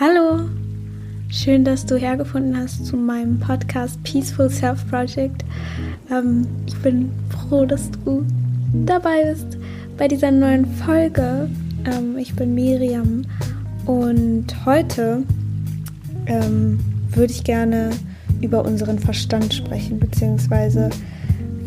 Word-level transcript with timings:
Hallo, 0.00 0.48
schön, 1.28 1.64
dass 1.64 1.84
du 1.84 1.96
hergefunden 1.96 2.56
hast 2.56 2.86
zu 2.86 2.96
meinem 2.96 3.40
Podcast 3.40 4.00
Peaceful 4.04 4.48
Self 4.48 4.88
Project. 4.88 5.44
Ähm, 6.08 6.46
ich 6.68 6.76
bin 6.76 7.10
froh, 7.30 7.66
dass 7.66 7.90
du 7.90 8.24
dabei 8.86 9.24
bist 9.24 9.58
bei 9.96 10.06
dieser 10.06 10.30
neuen 10.30 10.66
Folge. 10.66 11.50
Ähm, 11.84 12.16
ich 12.16 12.32
bin 12.36 12.54
Miriam 12.54 13.24
und 13.86 14.46
heute 14.64 15.24
ähm, 16.26 16.78
würde 17.10 17.32
ich 17.32 17.42
gerne 17.42 17.90
über 18.40 18.64
unseren 18.64 19.00
Verstand 19.00 19.52
sprechen, 19.52 19.98
beziehungsweise 19.98 20.90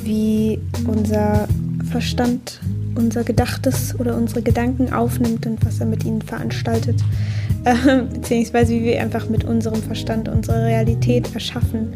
wie 0.05 0.57
unser 0.87 1.49
Verstand 1.89 2.61
unser 2.95 3.23
Gedachtes 3.23 3.99
oder 3.99 4.15
unsere 4.15 4.41
Gedanken 4.41 4.93
aufnimmt 4.93 5.45
und 5.45 5.65
was 5.65 5.79
er 5.79 5.85
mit 5.85 6.03
ihnen 6.03 6.21
veranstaltet 6.21 7.01
äh, 7.65 8.01
beziehungsweise 8.03 8.73
wie 8.73 8.83
wir 8.83 9.01
einfach 9.01 9.29
mit 9.29 9.43
unserem 9.43 9.81
Verstand 9.81 10.27
unsere 10.29 10.65
Realität 10.65 11.33
erschaffen. 11.33 11.93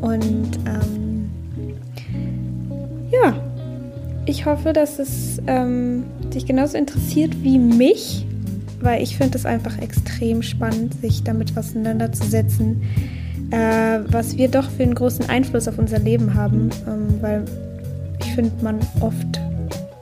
Und 0.00 0.58
ähm, 0.66 1.30
ja, 3.10 3.34
ich 4.26 4.44
hoffe, 4.44 4.72
dass 4.72 4.98
es 4.98 5.40
ähm, 5.46 6.04
dich 6.34 6.46
genauso 6.46 6.76
interessiert 6.76 7.42
wie 7.42 7.58
mich, 7.58 8.26
weil 8.80 9.02
ich 9.02 9.16
finde 9.16 9.38
es 9.38 9.46
einfach 9.46 9.78
extrem 9.78 10.42
spannend, 10.42 10.94
sich 11.00 11.24
damit 11.24 11.56
auseinanderzusetzen, 11.56 12.82
äh, 13.50 14.00
was 14.08 14.36
wir 14.36 14.48
doch 14.48 14.70
für 14.70 14.82
einen 14.82 14.94
großen 14.94 15.28
Einfluss 15.28 15.66
auf 15.66 15.78
unser 15.78 15.98
Leben 15.98 16.34
haben, 16.34 16.68
ähm, 16.86 17.22
weil 17.22 17.44
ich 18.20 18.34
finde, 18.34 18.52
man 18.62 18.78
oft 19.00 19.40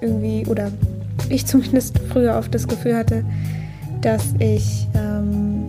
irgendwie, 0.01 0.45
oder 0.47 0.71
ich 1.29 1.47
zumindest 1.47 1.99
früher 2.11 2.37
oft 2.37 2.55
das 2.55 2.69
Gefühl 2.69 2.97
hatte, 2.97 3.25
dass 4.01 4.35
ich, 4.39 4.87
ähm, 4.95 5.67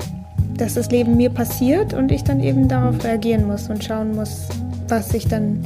dass 0.55 0.76
das 0.76 0.91
Leben 0.91 1.17
mir 1.17 1.30
passiert 1.30 1.94
und 1.94 2.12
ich 2.12 2.23
dann 2.23 2.41
eben 2.41 2.67
darauf 2.67 3.03
reagieren 3.03 3.47
muss 3.47 3.69
und 3.69 3.84
schauen 3.84 4.16
muss, 4.16 4.47
was 4.88 5.14
ich 5.14 5.28
dann 5.28 5.64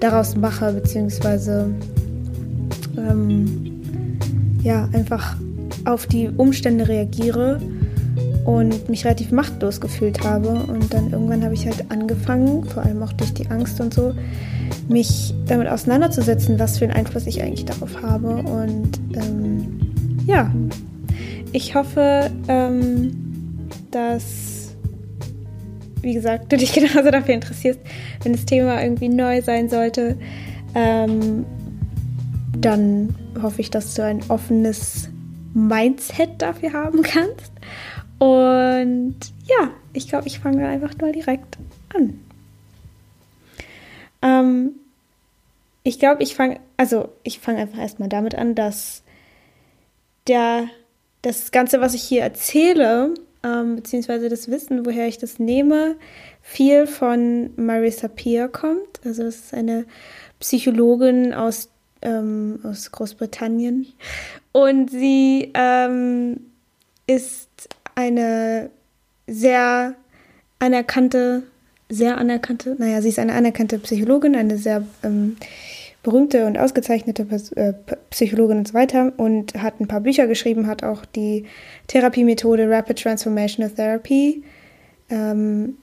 daraus 0.00 0.36
mache, 0.36 0.72
beziehungsweise 0.72 1.70
ähm, 2.96 3.80
ja, 4.62 4.88
einfach 4.92 5.36
auf 5.84 6.06
die 6.06 6.28
Umstände 6.28 6.88
reagiere 6.88 7.60
und 8.44 8.88
mich 8.88 9.04
relativ 9.04 9.30
machtlos 9.32 9.80
gefühlt 9.80 10.24
habe. 10.24 10.48
Und 10.48 10.92
dann 10.92 11.12
irgendwann 11.12 11.44
habe 11.44 11.54
ich 11.54 11.66
halt 11.66 11.90
angefangen, 11.90 12.64
vor 12.64 12.82
allem 12.82 13.02
auch 13.02 13.12
durch 13.12 13.32
die 13.34 13.48
Angst 13.50 13.80
und 13.80 13.94
so, 13.94 14.14
mich 14.88 15.34
damit 15.46 15.68
auseinanderzusetzen, 15.68 16.58
was 16.58 16.78
für 16.78 16.84
einen 16.84 16.94
Einfluss 16.94 17.26
ich 17.26 17.42
eigentlich 17.42 17.64
darauf 17.64 18.02
habe. 18.02 18.36
Und 18.36 18.98
ähm, 19.14 19.80
ja, 20.26 20.52
ich 21.52 21.74
hoffe, 21.74 22.30
ähm, 22.48 23.68
dass, 23.90 24.74
wie 26.02 26.14
gesagt, 26.14 26.52
du 26.52 26.56
dich 26.56 26.72
genauso 26.74 27.10
dafür 27.10 27.34
interessierst, 27.34 27.80
wenn 28.22 28.32
das 28.32 28.44
Thema 28.44 28.82
irgendwie 28.82 29.08
neu 29.08 29.42
sein 29.42 29.68
sollte. 29.68 30.16
Ähm, 30.74 31.44
dann 32.58 33.14
hoffe 33.40 33.60
ich, 33.60 33.70
dass 33.70 33.94
du 33.94 34.04
ein 34.04 34.20
offenes 34.28 35.10
Mindset 35.54 36.30
dafür 36.38 36.72
haben 36.72 37.02
kannst. 37.02 37.52
Und 38.18 39.16
ja, 39.46 39.70
ich 39.92 40.08
glaube, 40.08 40.26
ich 40.26 40.40
fange 40.40 40.66
einfach 40.66 40.92
mal 41.00 41.12
direkt 41.12 41.58
an. 41.94 42.20
Ähm, 44.22 44.72
ich 45.82 45.98
glaube, 45.98 46.22
ich 46.22 46.34
fange, 46.34 46.60
also 46.76 47.10
ich 47.22 47.40
fange 47.40 47.58
einfach 47.58 47.78
erstmal 47.78 48.08
damit 48.08 48.34
an, 48.34 48.54
dass 48.54 49.02
der 50.26 50.68
das 51.22 51.50
Ganze, 51.50 51.80
was 51.80 51.94
ich 51.94 52.02
hier 52.02 52.22
erzähle, 52.22 53.14
ähm, 53.42 53.76
beziehungsweise 53.76 54.28
das 54.28 54.50
Wissen, 54.50 54.84
woher 54.84 55.08
ich 55.08 55.18
das 55.18 55.38
nehme, 55.38 55.96
viel 56.42 56.86
von 56.86 57.50
Marissa 57.56 58.08
Peer 58.08 58.48
kommt. 58.48 59.00
Also 59.04 59.24
es 59.24 59.36
ist 59.36 59.54
eine 59.54 59.86
Psychologin 60.40 61.34
aus, 61.34 61.70
ähm, 62.02 62.60
aus 62.62 62.90
Großbritannien. 62.92 63.86
Und 64.52 64.90
sie 64.90 65.50
ähm, 65.54 66.40
ist 67.06 67.68
eine 67.94 68.70
sehr 69.26 69.94
anerkannte, 70.58 71.42
sehr 71.88 72.18
anerkannte, 72.18 72.76
naja, 72.78 73.00
sie 73.00 73.08
ist 73.08 73.18
eine 73.18 73.32
anerkannte 73.32 73.78
Psychologin, 73.78 74.36
eine 74.36 74.58
sehr 74.58 74.84
ähm, 75.02 75.36
berühmte 76.02 76.46
und 76.46 76.58
ausgezeichnete 76.58 77.26
äh, 77.56 77.72
Psychologin 78.10 78.58
und 78.58 78.68
so 78.68 78.74
weiter 78.74 79.12
und 79.16 79.54
hat 79.54 79.80
ein 79.80 79.88
paar 79.88 80.00
Bücher 80.00 80.26
geschrieben, 80.26 80.66
hat 80.66 80.82
auch 80.82 81.04
die 81.04 81.44
Therapiemethode 81.88 82.70
Rapid 82.70 83.02
Transformational 83.02 83.70
Therapy 83.70 84.42
ähm, 85.10 85.76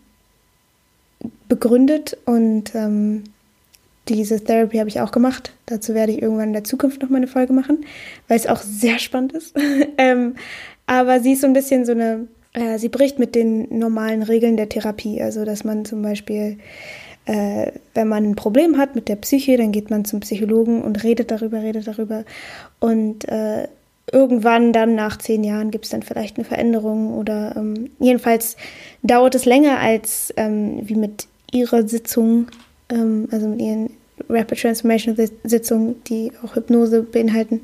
begründet 1.48 2.18
und 2.26 2.74
ähm, 2.76 3.24
diese 4.08 4.44
Therapy 4.44 4.78
habe 4.78 4.90
ich 4.90 5.02
auch 5.02 5.12
gemacht. 5.12 5.52
Dazu 5.66 5.94
werde 5.94 6.12
ich 6.12 6.22
irgendwann 6.22 6.50
in 6.50 6.54
der 6.54 6.64
Zukunft 6.64 7.02
noch 7.02 7.10
mal 7.10 7.18
eine 7.18 7.28
Folge 7.28 7.54
machen, 7.54 7.86
weil 8.28 8.38
es 8.38 8.48
auch 8.48 8.62
sehr 8.62 9.00
spannend 9.00 9.34
ist. 9.34 9.56
ähm, 9.98 10.36
aber 10.86 11.20
sie 11.20 11.34
ist 11.34 11.42
so 11.42 11.48
ein 11.48 11.54
bisschen 11.54 11.86
so 11.86 11.94
eine, 11.94 12.28
äh, 12.56 12.80
sie 12.80 12.90
bricht 12.90 13.20
mit 13.20 13.36
den 13.36 13.78
normalen 13.78 14.24
Regeln 14.24 14.58
der 14.58 14.70
Therapie. 14.70 15.22
Also, 15.22 15.46
dass 15.46 15.64
man 15.64 15.86
zum 15.86 16.02
Beispiel 16.02 16.58
äh, 17.26 17.72
wenn 17.94 18.08
man 18.08 18.24
ein 18.24 18.36
Problem 18.36 18.78
hat 18.78 18.96
mit 18.96 19.08
der 19.08 19.16
Psyche, 19.16 19.58
dann 19.58 19.72
geht 19.72 19.90
man 19.90 20.06
zum 20.06 20.20
Psychologen 20.20 20.84
und 20.84 21.04
redet 21.04 21.32
darüber, 21.32 21.62
redet 21.62 21.88
darüber. 21.88 22.24
Und 22.80 23.28
äh, 23.28 23.68
irgendwann 24.12 24.74
dann 24.74 24.96
nach 24.96 25.18
zehn 25.18 25.44
Jahren 25.44 25.72
gibt 25.72 25.86
es 25.86 25.92
dann 25.92 26.04
vielleicht 26.04 26.38
eine 26.38 26.46
Veränderung 26.46 27.18
oder 27.18 27.56
ähm, 27.58 27.90
jedenfalls 28.00 28.56
dauert 29.02 29.34
es 29.34 29.46
länger 29.46 29.80
als 29.80 30.34
ähm, 30.38 30.82
wie 30.84 30.96
mit 30.96 31.28
ihrer 31.52 31.88
Sitzung, 31.88 32.48
ähm, 32.90 33.28
also 33.32 33.48
mit 33.48 33.62
ihren 33.62 33.90
Rapid 34.30 34.60
Transformation 34.60 35.18
Sitzungen, 35.44 35.96
die 36.06 36.32
auch 36.44 36.56
Hypnose 36.56 37.02
beinhalten, 37.02 37.62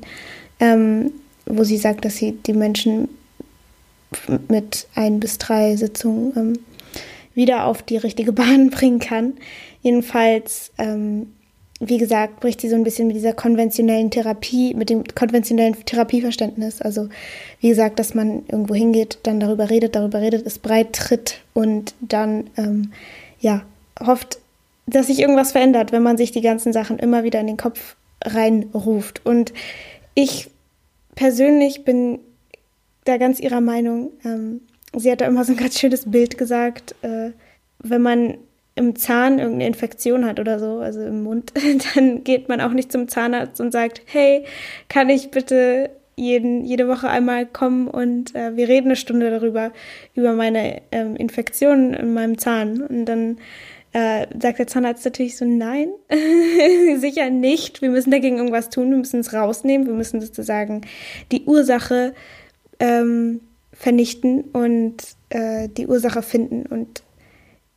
ähm, 0.58 1.12
wo 1.46 1.62
sie 1.62 1.76
sagt, 1.76 2.04
dass 2.04 2.16
sie 2.16 2.32
die 2.32 2.52
Menschen 2.52 3.08
mit 4.48 4.86
ein 4.94 5.20
bis 5.20 5.38
drei 5.38 5.76
Sitzungen 5.76 6.32
ähm, 6.36 6.58
wieder 7.34 7.66
auf 7.66 7.82
die 7.82 7.96
richtige 7.96 8.32
Bahn 8.32 8.70
bringen 8.70 8.98
kann. 8.98 9.34
Jedenfalls, 9.82 10.70
ähm, 10.78 11.32
wie 11.80 11.98
gesagt, 11.98 12.40
bricht 12.40 12.60
sie 12.60 12.68
so 12.68 12.76
ein 12.76 12.84
bisschen 12.84 13.08
mit 13.08 13.16
dieser 13.16 13.32
konventionellen 13.32 14.10
Therapie, 14.10 14.74
mit 14.74 14.88
dem 14.88 15.02
konventionellen 15.04 15.74
Therapieverständnis. 15.84 16.80
Also, 16.80 17.08
wie 17.60 17.68
gesagt, 17.68 17.98
dass 17.98 18.14
man 18.14 18.44
irgendwo 18.46 18.74
hingeht, 18.74 19.18
dann 19.24 19.40
darüber 19.40 19.68
redet, 19.68 19.96
darüber 19.96 20.20
redet, 20.20 20.46
es 20.46 20.60
breit 20.60 20.92
tritt 20.92 21.40
und 21.54 21.94
dann, 22.00 22.50
ähm, 22.56 22.92
ja, 23.40 23.62
hofft, 24.00 24.38
dass 24.86 25.08
sich 25.08 25.18
irgendwas 25.18 25.52
verändert, 25.52 25.90
wenn 25.90 26.02
man 26.02 26.16
sich 26.16 26.30
die 26.30 26.40
ganzen 26.40 26.72
Sachen 26.72 26.98
immer 26.98 27.24
wieder 27.24 27.40
in 27.40 27.48
den 27.48 27.56
Kopf 27.56 27.96
reinruft. 28.24 29.24
Und 29.24 29.52
ich 30.14 30.50
persönlich 31.14 31.84
bin 31.84 32.20
da 33.04 33.16
ganz 33.16 33.40
ihrer 33.40 33.60
Meinung. 33.60 34.12
Ähm, 34.24 34.60
sie 34.96 35.10
hat 35.10 35.20
da 35.20 35.26
immer 35.26 35.44
so 35.44 35.52
ein 35.52 35.58
ganz 35.58 35.78
schönes 35.78 36.10
Bild 36.10 36.38
gesagt, 36.38 36.94
äh, 37.02 37.30
wenn 37.78 38.02
man 38.02 38.38
im 38.74 38.96
Zahn 38.96 39.38
irgendeine 39.38 39.66
Infektion 39.66 40.24
hat 40.24 40.40
oder 40.40 40.58
so, 40.58 40.78
also 40.78 41.02
im 41.02 41.22
Mund, 41.22 41.52
dann 41.94 42.24
geht 42.24 42.48
man 42.48 42.60
auch 42.60 42.72
nicht 42.72 42.90
zum 42.90 43.08
Zahnarzt 43.08 43.60
und 43.60 43.72
sagt, 43.72 44.02
hey, 44.06 44.44
kann 44.88 45.10
ich 45.10 45.30
bitte 45.30 45.90
jeden, 46.16 46.64
jede 46.64 46.88
Woche 46.88 47.08
einmal 47.08 47.46
kommen 47.46 47.88
und 47.88 48.34
äh, 48.34 48.56
wir 48.56 48.68
reden 48.68 48.88
eine 48.88 48.96
Stunde 48.96 49.30
darüber, 49.30 49.72
über 50.14 50.32
meine 50.32 50.82
ähm, 50.92 51.16
Infektion 51.16 51.94
in 51.94 52.12
meinem 52.12 52.38
Zahn. 52.38 52.82
Und 52.82 53.06
dann 53.06 53.38
äh, 53.92 54.26
sagt 54.38 54.58
der 54.58 54.66
Zahnarzt 54.66 55.04
natürlich 55.04 55.36
so, 55.36 55.44
nein, 55.44 55.88
sicher 56.96 57.30
nicht. 57.30 57.82
Wir 57.82 57.90
müssen 57.90 58.10
dagegen 58.10 58.36
irgendwas 58.36 58.70
tun, 58.70 58.90
wir 58.90 58.98
müssen 58.98 59.20
es 59.20 59.32
rausnehmen, 59.32 59.86
wir 59.86 59.94
müssen 59.94 60.20
sozusagen 60.20 60.82
die 61.30 61.44
Ursache 61.44 62.14
ähm, 62.82 63.40
vernichten 63.72 64.42
und 64.52 64.96
äh, 65.30 65.68
die 65.68 65.86
Ursache 65.86 66.20
finden 66.20 66.66
und 66.66 67.02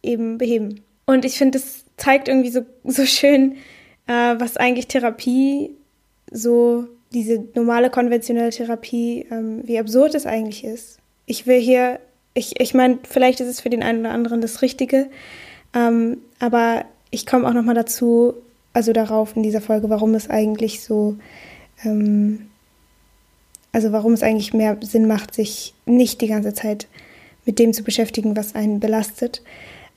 eben 0.01 0.37
beheben. 0.39 0.81
Und 1.05 1.23
ich 1.23 1.37
finde, 1.37 1.59
das 1.59 1.85
zeigt 1.95 2.27
irgendwie 2.27 2.49
so, 2.49 2.65
so 2.83 3.05
schön, 3.05 3.53
äh, 4.07 4.35
was 4.39 4.57
eigentlich 4.57 4.87
Therapie, 4.87 5.69
so 6.31 6.87
diese 7.13 7.45
normale 7.53 7.91
konventionelle 7.91 8.49
Therapie, 8.49 9.27
ähm, 9.29 9.61
wie 9.63 9.77
absurd 9.77 10.15
es 10.15 10.25
eigentlich 10.25 10.63
ist. 10.63 10.97
Ich 11.27 11.45
will 11.45 11.59
hier, 11.59 11.99
ich, 12.33 12.59
ich 12.59 12.73
meine, 12.73 12.97
vielleicht 13.07 13.39
ist 13.39 13.47
es 13.47 13.61
für 13.61 13.69
den 13.69 13.83
einen 13.83 13.99
oder 13.99 14.11
anderen 14.11 14.41
das 14.41 14.63
Richtige, 14.63 15.07
ähm, 15.75 16.17
aber 16.39 16.85
ich 17.11 17.27
komme 17.27 17.47
auch 17.47 17.53
nochmal 17.53 17.75
dazu, 17.75 18.33
also 18.73 18.91
darauf 18.91 19.35
in 19.35 19.43
dieser 19.43 19.61
Folge, 19.61 19.89
warum 19.89 20.15
es 20.15 20.29
eigentlich 20.29 20.81
so 20.81 21.15
ähm, 21.83 22.47
also 23.75 23.91
warum 23.91 24.13
es 24.13 24.23
eigentlich 24.23 24.53
mehr 24.53 24.77
Sinn 24.79 25.05
macht, 25.05 25.35
sich 25.35 25.73
nicht 25.85 26.21
die 26.21 26.29
ganze 26.29 26.53
Zeit 26.53 26.87
mit 27.43 27.59
dem 27.59 27.73
zu 27.73 27.83
beschäftigen, 27.83 28.37
was 28.37 28.55
einen 28.55 28.79
belastet. 28.79 29.43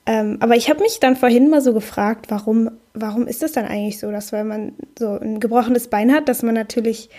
Ähm, 0.05 0.35
aber 0.41 0.57
ich 0.57 0.69
habe 0.69 0.81
mich 0.81 0.99
dann 0.99 1.15
vorhin 1.15 1.49
mal 1.49 1.61
so 1.61 1.73
gefragt, 1.73 2.25
warum, 2.27 2.71
warum 2.93 3.25
ist 3.25 3.41
es 3.41 3.53
dann 3.53 3.63
eigentlich 3.63 3.97
so, 3.97 4.11
dass 4.11 4.33
wenn 4.33 4.47
man 4.47 4.73
so 4.97 5.17
ein 5.17 5.39
gebrochenes 5.39 5.87
Bein 5.87 6.11
hat, 6.11 6.27
dass 6.27 6.43
man 6.43 6.55
natürlich 6.55 7.09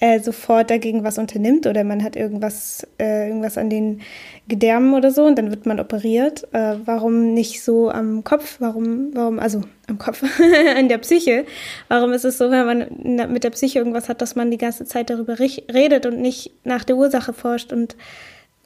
äh, 0.00 0.20
sofort 0.20 0.70
dagegen 0.70 1.02
was 1.02 1.18
unternimmt 1.18 1.66
oder 1.66 1.82
man 1.82 2.04
hat 2.04 2.14
irgendwas, 2.14 2.86
äh, 3.00 3.26
irgendwas 3.26 3.58
an 3.58 3.68
den 3.68 4.00
Gedärmen 4.46 4.94
oder 4.94 5.10
so 5.10 5.24
und 5.24 5.36
dann 5.36 5.50
wird 5.50 5.66
man 5.66 5.80
operiert. 5.80 6.46
Äh, 6.52 6.76
warum 6.84 7.34
nicht 7.34 7.62
so 7.64 7.90
am 7.90 8.22
Kopf? 8.22 8.56
Warum, 8.60 9.10
warum, 9.14 9.40
also 9.40 9.62
am 9.88 9.98
Kopf, 9.98 10.22
an 10.76 10.88
der 10.88 10.98
Psyche? 10.98 11.46
Warum 11.88 12.12
ist 12.12 12.24
es 12.24 12.38
so, 12.38 12.50
wenn 12.50 12.66
man 12.66 13.32
mit 13.32 13.42
der 13.42 13.50
Psyche 13.50 13.80
irgendwas 13.80 14.08
hat, 14.08 14.22
dass 14.22 14.36
man 14.36 14.52
die 14.52 14.58
ganze 14.58 14.84
Zeit 14.84 15.10
darüber 15.10 15.38
redet 15.38 16.06
und 16.06 16.20
nicht 16.20 16.52
nach 16.62 16.84
der 16.84 16.96
Ursache 16.96 17.32
forscht? 17.32 17.72
Und 17.72 17.96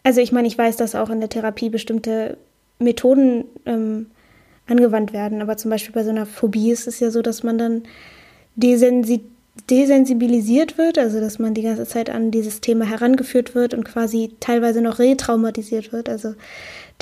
also 0.02 0.20
ich 0.20 0.32
meine, 0.32 0.48
ich 0.48 0.58
weiß, 0.58 0.76
dass 0.76 0.94
auch 0.94 1.08
in 1.08 1.20
der 1.20 1.30
Therapie 1.30 1.70
bestimmte 1.70 2.36
Methoden 2.78 3.44
ähm, 3.64 4.10
angewandt 4.66 5.14
werden, 5.14 5.40
aber 5.40 5.56
zum 5.56 5.70
Beispiel 5.70 5.94
bei 5.94 6.04
so 6.04 6.10
einer 6.10 6.26
Phobie 6.26 6.72
ist 6.72 6.86
es 6.86 7.00
ja 7.00 7.10
so, 7.10 7.22
dass 7.22 7.42
man 7.42 7.56
dann 7.56 7.82
desensibilisiert 8.54 9.31
desensibilisiert 9.68 10.78
wird, 10.78 10.98
also 10.98 11.20
dass 11.20 11.38
man 11.38 11.54
die 11.54 11.62
ganze 11.62 11.86
Zeit 11.86 12.08
an 12.08 12.30
dieses 12.30 12.60
Thema 12.60 12.86
herangeführt 12.86 13.54
wird 13.54 13.74
und 13.74 13.84
quasi 13.84 14.34
teilweise 14.40 14.80
noch 14.80 14.98
retraumatisiert 14.98 15.92
wird. 15.92 16.08
Also 16.08 16.34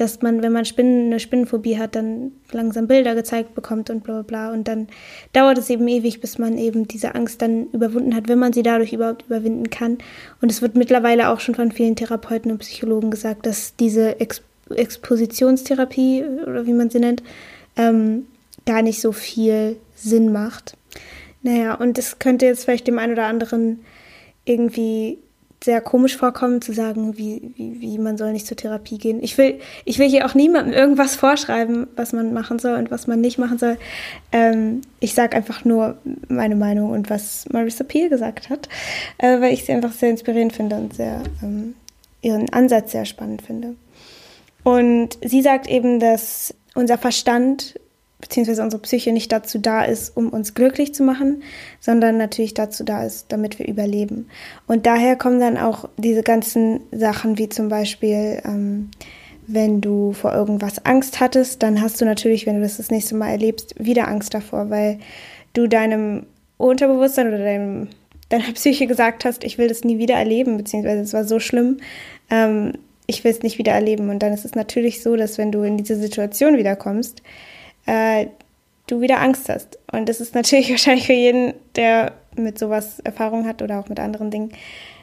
dass 0.01 0.23
man, 0.23 0.43
wenn 0.43 0.53
man 0.53 0.65
Spinnen, 0.65 1.07
eine 1.07 1.21
Spinnenphobie 1.21 1.79
hat, 1.79 1.95
dann 1.95 2.33
langsam 2.53 2.87
Bilder 2.87 3.15
gezeigt 3.15 3.55
bekommt 3.55 3.91
und 3.91 4.03
bla 4.03 4.15
bla 4.15 4.23
bla. 4.23 4.53
Und 4.53 4.67
dann 4.67 4.89
dauert 5.35 5.59
es 5.59 5.69
eben 5.69 5.87
ewig, 5.87 6.23
bis 6.23 6.39
man 6.39 6.57
eben 6.57 6.89
diese 6.89 7.15
Angst 7.15 7.43
dann 7.43 7.67
überwunden 7.73 8.15
hat, 8.15 8.27
wenn 8.27 8.39
man 8.39 8.55
sie 8.55 8.63
dadurch 8.63 8.95
überhaupt 8.95 9.27
überwinden 9.27 9.69
kann. 9.69 9.99
Und 10.41 10.51
es 10.51 10.63
wird 10.63 10.75
mittlerweile 10.75 11.29
auch 11.29 11.41
schon 11.41 11.55
von 11.55 11.71
vielen 11.71 11.97
Therapeuten 11.97 12.51
und 12.51 12.59
Psychologen 12.59 13.11
gesagt, 13.11 13.47
dass 13.47 13.77
diese 13.77 14.21
Ex 14.21 14.43
Expositionstherapie 14.71 16.25
oder 16.47 16.65
wie 16.65 16.73
man 16.73 16.91
sie 16.91 17.01
nennt, 17.01 17.25
ähm, 17.77 18.27
gar 18.67 18.83
nicht 18.83 19.01
so 19.01 19.11
viel 19.11 19.77
Sinn 19.97 20.31
macht. 20.31 20.77
Naja, 21.43 21.75
und 21.75 21.99
es 21.99 22.19
könnte 22.19 22.47
jetzt 22.47 22.65
vielleicht 22.65 22.87
dem 22.87 22.99
einen 22.99 23.15
oder 23.15 23.27
anderen 23.27 23.81
irgendwie 24.45 25.19
sehr 25.63 25.81
komisch 25.83 26.17
vorkommen, 26.17 26.63
zu 26.63 26.73
sagen, 26.73 27.19
wie, 27.19 27.53
wie, 27.55 27.81
wie 27.81 27.99
man 27.99 28.17
soll 28.17 28.33
nicht 28.33 28.47
zur 28.47 28.57
Therapie 28.57 28.97
gehen. 28.97 29.23
Ich 29.23 29.37
will, 29.37 29.61
ich 29.85 29.99
will 29.99 30.09
hier 30.09 30.25
auch 30.25 30.35
niemandem 30.35 30.73
irgendwas 30.73 31.17
vorschreiben, 31.17 31.87
was 31.97 32.13
man 32.13 32.33
machen 32.33 32.59
soll 32.59 32.79
und 32.79 32.91
was 32.91 33.07
man 33.07 33.21
nicht 33.21 33.39
machen 33.39 33.59
soll. 33.59 33.77
Ähm, 34.33 34.81
ich 35.01 35.15
sage 35.15 35.37
einfach 35.37 35.65
nur 35.67 35.99
meine 36.29 36.57
Meinung 36.57 36.91
und 36.91 37.11
was 37.11 37.47
Marissa 37.51 37.85
Peer 37.85 38.09
gesagt 38.09 38.49
hat, 38.49 38.69
äh, 39.19 39.41
weil 39.41 39.53
ich 39.53 39.67
sie 39.67 39.73
einfach 39.73 39.93
sehr 39.93 40.11
inspirierend 40.11 40.55
finde 40.55 40.77
und 40.77 40.95
sehr 40.95 41.23
ähm, 41.43 41.75
ihren 42.23 42.51
Ansatz 42.51 42.93
sehr 42.93 43.05
spannend 43.05 43.43
finde. 43.43 43.75
Und 44.65 45.19
sie 45.23 45.43
sagt 45.43 45.69
eben, 45.69 46.01
dass 46.01 46.55
unser 46.75 46.97
Verstand 46.97 47.75
beziehungsweise 48.21 48.63
unsere 48.63 48.83
Psyche 48.83 49.13
nicht 49.13 49.33
dazu 49.33 49.59
da 49.59 49.85
ist, 49.85 50.17
um 50.17 50.29
uns 50.29 50.55
glücklich 50.55 50.95
zu 50.95 51.03
machen, 51.03 51.43
sondern 51.81 52.17
natürlich 52.17 52.55
dazu 52.55 52.85
da 52.85 53.05
ist, 53.05 53.27
damit 53.29 53.59
wir 53.59 53.67
überleben. 53.67 54.29
Und 54.67 54.87
daher 54.87 55.17
kommen 55.17 55.41
dann 55.41 55.57
auch 55.57 55.89
diese 55.97 56.23
ganzen 56.23 56.81
Sachen 56.93 57.39
wie 57.39 57.49
zum 57.49 57.69
Beispiel, 57.69 58.41
ähm, 58.45 58.91
wenn 59.47 59.81
du 59.81 60.13
vor 60.13 60.33
irgendwas 60.33 60.85
Angst 60.85 61.21
hattest, 61.21 61.63
dann 61.63 61.81
hast 61.81 62.01
du 62.01 62.05
natürlich, 62.05 62.47
wenn 62.47 62.57
du 62.57 62.63
das 62.63 62.77
das 62.77 62.91
nächste 62.91 63.15
Mal 63.15 63.31
erlebst, 63.31 63.75
wieder 63.79 64.09
Angst 64.09 64.35
davor, 64.35 64.71
weil 64.71 64.99
du 65.53 65.67
deinem 65.67 66.27
Unterbewusstsein 66.57 67.29
oder 67.29 67.39
deinem, 67.39 67.89
deiner 68.29 68.53
Psyche 68.55 68.87
gesagt 68.87 69.25
hast, 69.25 69.45
ich 69.45 69.59
will 69.59 69.69
das 69.69 69.85
nie 69.85 69.99
wieder 69.99 70.15
erleben, 70.15 70.57
beziehungsweise 70.57 71.03
es 71.03 71.13
war 71.13 71.25
so 71.25 71.41
schlimm, 71.41 71.79
ähm, 72.31 72.75
ich 73.07 73.25
will 73.25 73.33
es 73.33 73.43
nicht 73.43 73.59
wieder 73.59 73.73
erleben. 73.73 74.09
Und 74.09 74.21
dann 74.21 74.33
ist 74.33 74.45
es 74.45 74.55
natürlich 74.55 75.03
so, 75.03 75.17
dass 75.17 75.37
wenn 75.37 75.51
du 75.51 75.63
in 75.63 75.77
diese 75.77 75.97
Situation 75.97 76.57
wiederkommst, 76.57 77.23
äh, 77.87 78.27
du 78.87 79.01
wieder 79.01 79.21
Angst 79.21 79.49
hast. 79.49 79.79
Und 79.93 80.09
das 80.09 80.21
ist 80.21 80.35
natürlich 80.35 80.71
wahrscheinlich 80.71 81.07
für 81.07 81.13
jeden, 81.13 81.55
der 81.77 82.13
mit 82.37 82.59
sowas 82.59 83.01
Erfahrung 83.01 83.47
hat 83.47 83.63
oder 83.63 83.81
auch 83.81 83.89
mit 83.89 84.01
anderen 84.01 84.31
Dingen, 84.31 84.53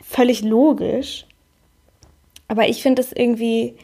völlig 0.03 0.41
logisch. 0.41 1.25
Aber 2.47 2.67
ich 2.67 2.81
finde 2.81 3.01
es 3.01 3.11
irgendwie 3.11 3.75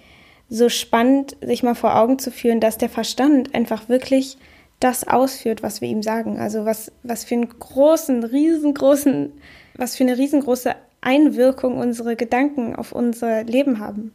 so 0.50 0.70
spannend, 0.70 1.36
sich 1.42 1.64
mal 1.64 1.76
vor 1.76 1.98
Augen 1.98 2.20
zu 2.20 2.32
führen, 2.32 2.60
dass 2.60 2.78
der 2.78 2.90
Verstand 2.90 3.54
einfach 3.56 3.90
wirklich 3.90 4.38
das 4.80 5.08
ausführt, 5.08 5.64
was 5.64 5.82
wir 5.82 5.88
ihm 5.88 6.04
sagen. 6.04 6.40
Also 6.40 6.66
was, 6.66 6.92
was 7.04 7.24
für 7.24 7.36
einen 7.36 7.48
großen, 7.48 8.24
riesengroßen, 8.24 9.32
was 9.76 9.96
für 9.96 10.04
eine 10.04 10.18
riesengroße 10.18 10.76
Einwirkung 11.02 11.78
unsere 11.78 12.16
Gedanken 12.16 12.76
auf 12.76 12.92
unser 12.92 13.44
Leben 13.44 13.80
haben. 13.80 14.14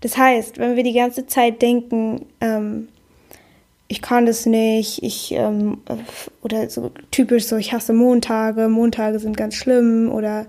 Das 0.00 0.16
heißt, 0.16 0.58
wenn 0.58 0.76
wir 0.76 0.82
die 0.82 0.92
ganze 0.92 1.26
Zeit 1.26 1.62
denken, 1.62 2.26
ähm, 2.40 2.88
ich 3.88 4.00
kann 4.00 4.26
das 4.26 4.46
nicht, 4.46 5.02
ich, 5.02 5.32
ähm, 5.32 5.82
oder 6.42 6.70
so 6.70 6.90
typisch 7.10 7.46
so, 7.46 7.56
ich 7.56 7.72
hasse 7.72 7.92
Montage, 7.92 8.68
Montage 8.68 9.18
sind 9.18 9.36
ganz 9.36 9.54
schlimm 9.54 10.10
oder 10.10 10.46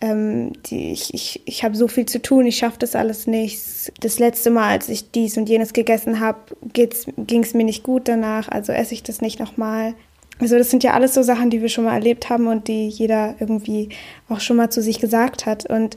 ähm, 0.00 0.52
die, 0.64 0.92
ich, 0.92 1.12
ich, 1.14 1.42
ich 1.46 1.64
habe 1.64 1.76
so 1.76 1.88
viel 1.88 2.06
zu 2.06 2.20
tun, 2.20 2.46
ich 2.46 2.58
schaffe 2.58 2.78
das 2.78 2.94
alles 2.94 3.26
nicht. 3.26 3.58
Das 4.00 4.18
letzte 4.18 4.50
Mal, 4.50 4.68
als 4.68 4.88
ich 4.88 5.10
dies 5.10 5.36
und 5.36 5.48
jenes 5.48 5.72
gegessen 5.72 6.20
habe, 6.20 6.38
ging 6.72 7.42
es 7.42 7.54
mir 7.54 7.64
nicht 7.64 7.82
gut 7.82 8.06
danach, 8.06 8.48
also 8.48 8.72
esse 8.72 8.94
ich 8.94 9.02
das 9.02 9.20
nicht 9.20 9.40
nochmal. 9.40 9.94
Also 10.38 10.58
das 10.58 10.70
sind 10.70 10.84
ja 10.84 10.92
alles 10.92 11.14
so 11.14 11.22
Sachen, 11.22 11.48
die 11.48 11.62
wir 11.62 11.70
schon 11.70 11.84
mal 11.84 11.94
erlebt 11.94 12.28
haben 12.28 12.46
und 12.46 12.68
die 12.68 12.88
jeder 12.88 13.36
irgendwie 13.40 13.88
auch 14.28 14.40
schon 14.40 14.58
mal 14.58 14.70
zu 14.70 14.82
sich 14.82 15.00
gesagt 15.00 15.46
hat. 15.46 15.64
Und 15.68 15.96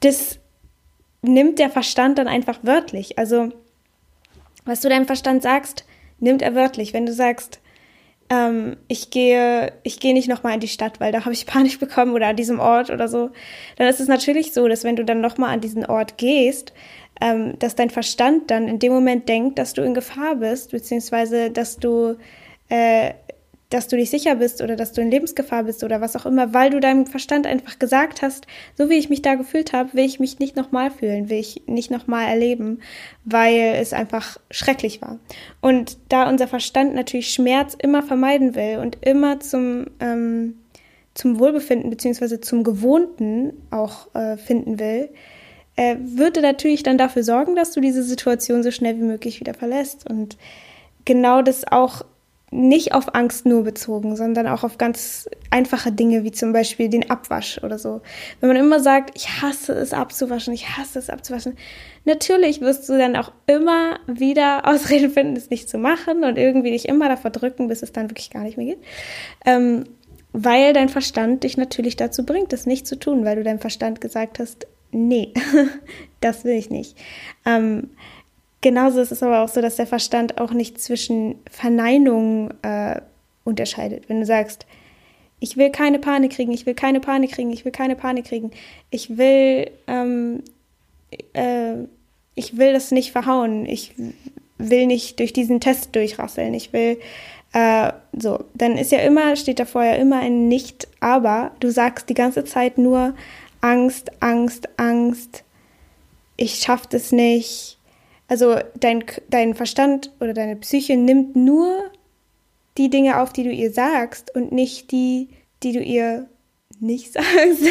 das 0.00 0.38
nimmt 1.22 1.58
der 1.58 1.70
Verstand 1.70 2.18
dann 2.18 2.28
einfach 2.28 2.58
wörtlich. 2.62 3.18
Also 3.18 3.50
was 4.66 4.80
du 4.80 4.90
deinem 4.90 5.06
Verstand 5.06 5.42
sagst, 5.42 5.86
nimmt 6.18 6.42
er 6.42 6.54
wörtlich. 6.54 6.92
Wenn 6.92 7.06
du 7.06 7.12
sagst, 7.12 7.60
ähm, 8.30 8.76
ich 8.88 9.10
gehe, 9.10 9.72
ich 9.82 10.00
gehe 10.00 10.14
nicht 10.14 10.28
nochmal 10.28 10.54
in 10.54 10.60
die 10.60 10.68
Stadt, 10.68 11.00
weil 11.00 11.12
da 11.12 11.24
habe 11.24 11.32
ich 11.32 11.46
Panik 11.46 11.78
bekommen 11.80 12.14
oder 12.14 12.28
an 12.28 12.36
diesem 12.36 12.60
Ort 12.60 12.90
oder 12.90 13.08
so, 13.08 13.30
dann 13.76 13.88
ist 13.88 14.00
es 14.00 14.08
natürlich 14.08 14.52
so, 14.52 14.68
dass 14.68 14.84
wenn 14.84 14.96
du 14.96 15.04
dann 15.04 15.20
nochmal 15.20 15.54
an 15.54 15.60
diesen 15.60 15.86
Ort 15.86 16.18
gehst, 16.18 16.72
ähm, 17.20 17.58
dass 17.58 17.74
dein 17.74 17.90
Verstand 17.90 18.50
dann 18.50 18.68
in 18.68 18.78
dem 18.78 18.92
Moment 18.92 19.28
denkt, 19.28 19.58
dass 19.58 19.72
du 19.72 19.82
in 19.82 19.94
Gefahr 19.94 20.36
bist, 20.36 20.72
beziehungsweise 20.72 21.50
dass 21.50 21.78
du 21.78 22.16
äh, 22.68 23.12
dass 23.70 23.88
du 23.88 23.96
dich 23.96 24.10
sicher 24.10 24.36
bist 24.36 24.62
oder 24.62 24.76
dass 24.76 24.92
du 24.92 25.00
in 25.00 25.10
Lebensgefahr 25.10 25.64
bist 25.64 25.82
oder 25.82 26.00
was 26.00 26.14
auch 26.14 26.24
immer, 26.24 26.54
weil 26.54 26.70
du 26.70 26.78
deinem 26.78 27.06
Verstand 27.06 27.46
einfach 27.46 27.78
gesagt 27.78 28.22
hast, 28.22 28.46
so 28.76 28.88
wie 28.88 28.94
ich 28.94 29.08
mich 29.08 29.22
da 29.22 29.34
gefühlt 29.34 29.72
habe, 29.72 29.94
will 29.94 30.04
ich 30.04 30.20
mich 30.20 30.38
nicht 30.38 30.54
nochmal 30.54 30.90
fühlen, 30.90 31.28
will 31.30 31.38
ich 31.38 31.62
nicht 31.66 31.90
nochmal 31.90 32.28
erleben, 32.28 32.80
weil 33.24 33.74
es 33.76 33.92
einfach 33.92 34.38
schrecklich 34.50 35.02
war. 35.02 35.18
Und 35.60 35.98
da 36.08 36.28
unser 36.28 36.46
Verstand 36.46 36.94
natürlich 36.94 37.32
Schmerz 37.32 37.76
immer 37.80 38.02
vermeiden 38.02 38.54
will 38.54 38.78
und 38.78 38.98
immer 39.04 39.40
zum, 39.40 39.86
ähm, 39.98 40.54
zum 41.14 41.40
Wohlbefinden 41.40 41.90
beziehungsweise 41.90 42.40
zum 42.40 42.62
Gewohnten 42.62 43.52
auch 43.70 44.14
äh, 44.14 44.36
finden 44.36 44.78
will, 44.78 45.08
äh, 45.74 45.96
würde 45.98 46.40
natürlich 46.40 46.84
dann 46.84 46.98
dafür 46.98 47.24
sorgen, 47.24 47.56
dass 47.56 47.72
du 47.72 47.80
diese 47.80 48.04
Situation 48.04 48.62
so 48.62 48.70
schnell 48.70 48.96
wie 48.96 49.02
möglich 49.02 49.40
wieder 49.40 49.54
verlässt. 49.54 50.08
Und 50.08 50.38
genau 51.04 51.42
das 51.42 51.66
auch 51.66 52.02
nicht 52.52 52.94
auf 52.94 53.14
Angst 53.14 53.44
nur 53.44 53.64
bezogen, 53.64 54.14
sondern 54.14 54.46
auch 54.46 54.62
auf 54.62 54.78
ganz 54.78 55.28
einfache 55.50 55.90
Dinge 55.90 56.22
wie 56.22 56.30
zum 56.30 56.52
Beispiel 56.52 56.88
den 56.88 57.10
Abwasch 57.10 57.60
oder 57.62 57.78
so. 57.78 58.02
Wenn 58.40 58.48
man 58.48 58.56
immer 58.56 58.78
sagt, 58.78 59.16
ich 59.16 59.42
hasse 59.42 59.72
es 59.72 59.92
abzuwaschen, 59.92 60.54
ich 60.54 60.76
hasse 60.76 60.98
es 60.98 61.10
abzuwaschen, 61.10 61.56
natürlich 62.04 62.60
wirst 62.60 62.88
du 62.88 62.96
dann 62.96 63.16
auch 63.16 63.32
immer 63.46 63.98
wieder 64.06 64.66
Ausreden 64.68 65.10
finden, 65.10 65.36
es 65.36 65.50
nicht 65.50 65.68
zu 65.68 65.78
machen 65.78 66.22
und 66.22 66.38
irgendwie 66.38 66.70
dich 66.70 66.88
immer 66.88 67.08
davor 67.08 67.30
drücken, 67.30 67.66
bis 67.66 67.82
es 67.82 67.92
dann 67.92 68.10
wirklich 68.10 68.30
gar 68.30 68.44
nicht 68.44 68.56
mehr 68.56 68.66
geht. 68.66 68.84
Ähm, 69.44 69.84
weil 70.32 70.72
dein 70.72 70.88
Verstand 70.88 71.44
dich 71.44 71.56
natürlich 71.56 71.96
dazu 71.96 72.24
bringt, 72.24 72.52
es 72.52 72.66
nicht 72.66 72.86
zu 72.86 72.98
tun, 72.98 73.24
weil 73.24 73.36
du 73.36 73.42
deinem 73.42 73.58
Verstand 73.58 74.00
gesagt 74.00 74.38
hast, 74.38 74.68
nee, 74.92 75.32
das 76.20 76.44
will 76.44 76.54
ich 76.54 76.70
nicht. 76.70 76.96
Ähm, 77.44 77.90
Genauso 78.66 79.00
ist 79.00 79.12
es 79.12 79.22
aber 79.22 79.42
auch 79.42 79.48
so, 79.48 79.60
dass 79.60 79.76
der 79.76 79.86
Verstand 79.86 80.40
auch 80.40 80.50
nicht 80.50 80.80
zwischen 80.80 81.36
Verneinungen 81.48 82.52
äh, 82.62 83.00
unterscheidet. 83.44 84.08
Wenn 84.08 84.18
du 84.18 84.26
sagst, 84.26 84.66
ich 85.38 85.56
will 85.56 85.70
keine 85.70 86.00
Panik 86.00 86.32
kriegen, 86.32 86.50
ich 86.50 86.66
will 86.66 86.74
keine 86.74 86.98
Panik 86.98 87.30
kriegen, 87.30 87.52
ich 87.52 87.64
will 87.64 87.70
keine 87.70 87.94
Panik 87.94 88.24
kriegen, 88.24 88.50
ich 88.90 89.18
will, 89.18 89.70
ähm, 89.86 90.42
äh, 91.32 91.74
ich 92.34 92.58
will 92.58 92.72
das 92.72 92.90
nicht 92.90 93.12
verhauen, 93.12 93.66
ich 93.66 93.94
will 94.58 94.86
nicht 94.86 95.20
durch 95.20 95.32
diesen 95.32 95.60
Test 95.60 95.94
durchrasseln, 95.94 96.52
ich 96.52 96.72
will 96.72 96.98
äh, 97.52 97.92
so, 98.18 98.46
dann 98.54 98.76
ist 98.76 98.90
ja 98.90 98.98
immer, 98.98 99.36
steht 99.36 99.60
davor 99.60 99.84
ja 99.84 99.94
immer 99.94 100.18
ein 100.18 100.48
Nicht, 100.48 100.88
aber 100.98 101.52
du 101.60 101.70
sagst 101.70 102.08
die 102.08 102.14
ganze 102.14 102.44
Zeit 102.44 102.78
nur 102.78 103.14
Angst, 103.60 104.10
Angst, 104.18 104.68
Angst, 104.76 105.44
ich 106.36 106.56
schaff 106.56 106.88
das 106.88 107.12
nicht, 107.12 107.75
also 108.28 108.56
dein, 108.78 109.04
dein 109.28 109.54
Verstand 109.54 110.12
oder 110.20 110.34
deine 110.34 110.56
Psyche 110.56 110.96
nimmt 110.96 111.36
nur 111.36 111.90
die 112.76 112.90
Dinge 112.90 113.20
auf, 113.20 113.32
die 113.32 113.44
du 113.44 113.50
ihr 113.50 113.70
sagst 113.70 114.34
und 114.34 114.52
nicht 114.52 114.90
die, 114.90 115.28
die 115.62 115.72
du 115.72 115.80
ihr 115.80 116.28
nicht 116.80 117.12
sagst. 117.14 117.62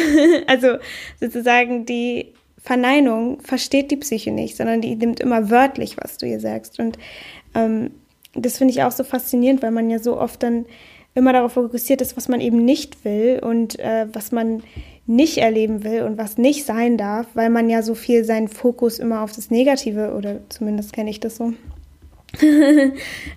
also 0.46 0.76
sozusagen 1.20 1.86
die 1.86 2.32
Verneinung 2.58 3.40
versteht 3.40 3.90
die 3.90 3.96
Psyche 3.96 4.32
nicht, 4.32 4.56
sondern 4.56 4.80
die 4.80 4.96
nimmt 4.96 5.20
immer 5.20 5.50
wörtlich, 5.50 5.96
was 6.02 6.18
du 6.18 6.26
ihr 6.26 6.40
sagst. 6.40 6.80
Und 6.80 6.98
ähm, 7.54 7.92
das 8.34 8.58
finde 8.58 8.72
ich 8.72 8.82
auch 8.82 8.90
so 8.90 9.04
faszinierend, 9.04 9.62
weil 9.62 9.70
man 9.70 9.88
ja 9.88 9.98
so 9.98 10.18
oft 10.18 10.42
dann 10.42 10.66
immer 11.16 11.32
darauf 11.32 11.54
fokussiert 11.54 12.00
ist, 12.02 12.16
was 12.16 12.28
man 12.28 12.40
eben 12.40 12.64
nicht 12.64 13.04
will 13.04 13.40
und 13.42 13.78
äh, 13.80 14.06
was 14.12 14.30
man 14.32 14.62
nicht 15.06 15.38
erleben 15.38 15.82
will 15.82 16.02
und 16.02 16.18
was 16.18 16.36
nicht 16.36 16.64
sein 16.64 16.98
darf, 16.98 17.26
weil 17.34 17.48
man 17.48 17.70
ja 17.70 17.82
so 17.82 17.94
viel 17.94 18.24
seinen 18.24 18.48
Fokus 18.48 18.98
immer 18.98 19.22
auf 19.22 19.32
das 19.32 19.50
Negative, 19.50 20.14
oder 20.14 20.40
zumindest 20.48 20.92
kenne 20.92 21.10
ich 21.10 21.20
das 21.20 21.36
so, 21.36 21.54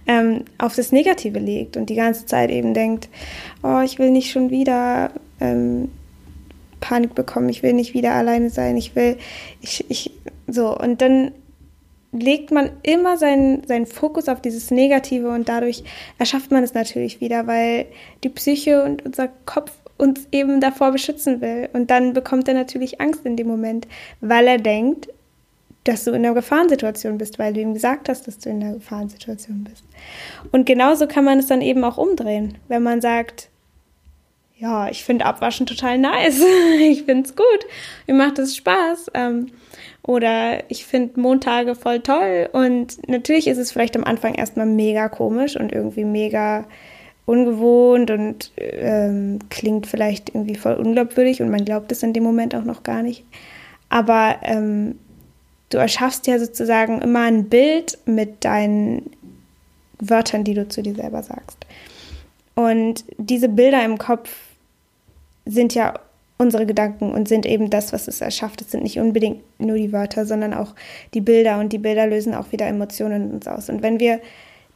ähm, 0.08 0.44
auf 0.58 0.76
das 0.76 0.92
Negative 0.92 1.40
legt 1.40 1.78
und 1.78 1.90
die 1.90 1.96
ganze 1.96 2.26
Zeit 2.26 2.52
eben 2.52 2.74
denkt, 2.74 3.08
oh, 3.64 3.80
ich 3.80 3.98
will 3.98 4.12
nicht 4.12 4.32
schon 4.32 4.50
wieder 4.50 5.12
ähm, 5.40 5.90
Panik 6.82 7.16
bekommen, 7.16 7.50
ich 7.50 7.64
will 7.64 7.74
nicht 7.74 7.94
wieder 7.94 8.14
alleine 8.14 8.50
sein, 8.50 8.76
ich 8.76 8.96
will, 8.96 9.18
ich, 9.62 9.86
ich, 9.90 10.12
so, 10.48 10.78
und 10.78 11.02
dann 11.02 11.32
legt 12.12 12.52
man 12.52 12.72
immer 12.82 13.18
seinen, 13.18 13.66
seinen 13.68 13.86
Fokus 13.86 14.28
auf 14.30 14.42
dieses 14.42 14.72
Negative 14.72 15.30
und 15.30 15.48
dadurch 15.48 15.84
erschafft 16.18 16.52
man 16.52 16.64
es 16.64 16.74
natürlich 16.74 17.22
wieder, 17.22 17.46
weil 17.48 17.86
die 18.24 18.30
Psyche 18.30 18.84
und 18.84 19.06
unser 19.06 19.30
Kopf 19.46 19.72
uns 19.98 20.28
eben 20.32 20.62
davor 20.62 20.92
beschützen 20.92 21.42
will. 21.42 21.70
Und 21.74 21.92
dann 21.92 22.14
bekommt 22.14 22.48
er 22.48 22.54
natürlich 22.54 23.00
Angst 23.02 23.26
in 23.26 23.36
dem 23.36 23.48
Moment, 23.48 23.88
weil 24.22 24.48
er 24.48 24.58
denkt, 24.58 25.10
dass 25.84 26.06
du 26.06 26.12
in 26.12 26.26
einer 26.26 26.34
Gefahrensituation 26.34 27.18
bist, 27.18 27.40
weil 27.40 27.54
du 27.54 27.62
ihm 27.62 27.74
gesagt 27.74 28.10
hast, 28.10 28.28
dass 28.28 28.40
du 28.40 28.50
in 28.50 28.64
einer 28.64 28.76
Gefahrensituation 28.76 29.64
bist. 29.64 29.84
Und 30.52 30.66
genauso 30.66 31.08
kann 31.08 31.26
man 31.26 31.40
es 31.40 31.48
dann 31.48 31.62
eben 31.62 31.84
auch 31.84 31.98
umdrehen, 31.98 32.58
wenn 32.68 32.84
man 32.84 33.02
sagt, 33.02 33.49
ja, 34.60 34.90
ich 34.90 35.04
finde 35.04 35.26
Abwaschen 35.26 35.66
total 35.66 35.98
nice, 35.98 36.42
ich 36.82 37.04
finde 37.04 37.28
es 37.28 37.36
gut, 37.36 37.66
mir 38.08 38.14
macht 38.14 38.40
es 38.40 38.56
Spaß. 38.56 39.12
Ähm, 39.14 39.48
oder 40.04 40.70
ich 40.70 40.86
finde 40.86 41.20
Montage 41.20 41.76
voll 41.76 42.00
toll. 42.00 42.50
Und 42.52 43.08
natürlich 43.08 43.48
ist 43.48 43.58
es 43.58 43.72
vielleicht 43.72 43.96
am 43.96 44.04
Anfang 44.04 44.34
erstmal 44.34 44.66
mega 44.66 45.08
komisch 45.08 45.56
und 45.56 45.72
irgendwie 45.72 46.06
mega 46.06 46.66
ungewohnt 47.26 48.10
und 48.10 48.52
ähm, 48.58 49.38
klingt 49.50 49.86
vielleicht 49.86 50.30
irgendwie 50.30 50.56
voll 50.56 50.74
unglaubwürdig 50.74 51.42
und 51.42 51.52
man 51.52 51.64
glaubt 51.64 51.92
es 51.92 52.02
in 52.02 52.14
dem 52.14 52.24
Moment 52.24 52.56
auch 52.56 52.64
noch 52.64 52.82
gar 52.82 53.04
nicht. 53.04 53.24
Aber 53.90 54.38
ähm, 54.42 54.98
du 55.70 55.78
erschaffst 55.78 56.26
ja 56.26 56.40
sozusagen 56.40 57.02
immer 57.02 57.22
ein 57.22 57.48
Bild 57.50 58.00
mit 58.06 58.44
deinen 58.44 59.12
Wörtern, 60.00 60.44
die 60.44 60.56
du 60.56 60.68
zu 60.68 60.82
dir 60.82 60.96
selber 60.96 61.22
sagst. 61.22 61.68
Und 62.56 63.06
diese 63.18 63.48
Bilder 63.48 63.86
im 63.86 64.00
Kopf 64.00 64.32
sind 65.50 65.76
ja 65.76 65.94
unsere 66.38 66.66
Gedanken 66.66 67.12
und 67.12 67.28
sind 67.28 67.46
eben 67.46 67.70
das, 67.70 67.92
was 67.92 68.08
es 68.08 68.22
erschafft. 68.22 68.62
Es 68.62 68.72
sind 68.72 68.84
nicht 68.84 68.98
unbedingt 68.98 69.44
nur 69.60 69.76
die 69.76 69.92
Wörter, 69.92 70.26
sondern 70.26 70.54
auch 70.54 70.74
die 71.14 71.22
Bilder 71.22 71.60
und 71.60 71.74
die 71.74 71.78
Bilder 71.78 72.08
lösen 72.08 72.34
auch 72.34 72.52
wieder 72.52 72.68
Emotionen 72.68 73.28
in 73.28 73.32
uns 73.34 73.48
aus. 73.48 73.70
Und 73.70 73.84
wenn 73.84 74.00
wir 74.00 74.22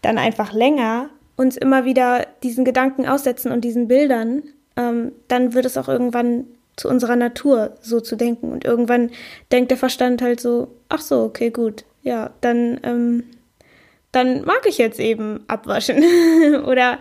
dann 0.01 0.17
einfach 0.17 0.53
länger 0.53 1.09
uns 1.35 1.57
immer 1.57 1.85
wieder 1.85 2.27
diesen 2.43 2.65
Gedanken 2.65 3.07
aussetzen 3.07 3.51
und 3.51 3.61
diesen 3.61 3.87
Bildern, 3.87 4.43
ähm, 4.75 5.13
dann 5.29 5.53
wird 5.53 5.65
es 5.65 5.77
auch 5.77 5.87
irgendwann 5.87 6.45
zu 6.75 6.89
unserer 6.89 7.15
Natur, 7.15 7.75
so 7.81 7.99
zu 8.01 8.15
denken. 8.15 8.51
Und 8.51 8.65
irgendwann 8.65 9.11
denkt 9.51 9.71
der 9.71 9.77
Verstand 9.77 10.21
halt 10.21 10.39
so, 10.39 10.69
ach 10.89 11.01
so, 11.01 11.23
okay, 11.23 11.49
gut, 11.49 11.85
ja, 12.01 12.31
dann, 12.41 12.79
ähm, 12.83 13.23
dann 14.11 14.43
mag 14.43 14.65
ich 14.67 14.77
jetzt 14.77 14.99
eben 14.99 15.43
abwaschen. 15.47 16.03
Oder 16.65 16.99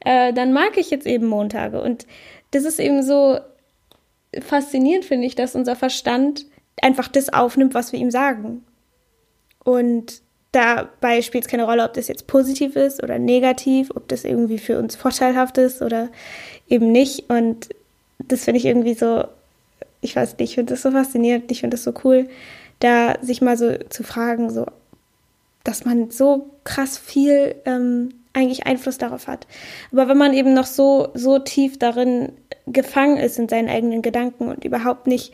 äh, 0.00 0.32
dann 0.32 0.52
mag 0.52 0.76
ich 0.76 0.90
jetzt 0.90 1.06
eben 1.06 1.26
Montage. 1.26 1.80
Und 1.80 2.06
das 2.52 2.64
ist 2.64 2.78
eben 2.78 3.02
so 3.02 3.38
faszinierend, 4.40 5.04
finde 5.04 5.26
ich, 5.26 5.34
dass 5.34 5.54
unser 5.54 5.76
Verstand 5.76 6.46
einfach 6.80 7.08
das 7.08 7.32
aufnimmt, 7.32 7.74
was 7.74 7.92
wir 7.92 8.00
ihm 8.00 8.10
sagen. 8.10 8.64
Und 9.64 10.22
dabei 10.52 11.22
spielt 11.22 11.44
es 11.44 11.50
keine 11.50 11.64
Rolle, 11.64 11.84
ob 11.84 11.94
das 11.94 12.08
jetzt 12.08 12.26
positiv 12.26 12.76
ist 12.76 13.02
oder 13.02 13.18
negativ, 13.18 13.90
ob 13.94 14.08
das 14.08 14.24
irgendwie 14.24 14.58
für 14.58 14.78
uns 14.78 14.96
vorteilhaft 14.96 15.58
ist 15.58 15.82
oder 15.82 16.08
eben 16.68 16.92
nicht. 16.92 17.28
Und 17.30 17.70
das 18.18 18.44
finde 18.44 18.58
ich 18.58 18.66
irgendwie 18.66 18.94
so, 18.94 19.24
ich 20.00 20.14
weiß 20.14 20.36
nicht, 20.38 20.50
ich 20.50 20.54
finde 20.54 20.74
das 20.74 20.82
so 20.82 20.90
faszinierend, 20.90 21.50
ich 21.50 21.60
finde 21.60 21.76
das 21.76 21.84
so 21.84 21.94
cool, 22.04 22.28
da 22.80 23.16
sich 23.22 23.40
mal 23.40 23.56
so 23.56 23.76
zu 23.88 24.02
fragen, 24.02 24.50
so, 24.50 24.66
dass 25.64 25.84
man 25.84 26.10
so 26.10 26.50
krass 26.64 26.98
viel 26.98 27.54
ähm, 27.64 28.10
eigentlich 28.32 28.66
Einfluss 28.66 28.98
darauf 28.98 29.26
hat. 29.26 29.46
Aber 29.92 30.08
wenn 30.08 30.18
man 30.18 30.32
eben 30.34 30.54
noch 30.54 30.66
so, 30.66 31.08
so 31.14 31.38
tief 31.38 31.78
darin 31.78 32.32
gefangen 32.66 33.16
ist 33.16 33.38
in 33.38 33.48
seinen 33.48 33.68
eigenen 33.68 34.02
Gedanken 34.02 34.48
und 34.48 34.64
überhaupt 34.64 35.06
nicht 35.06 35.32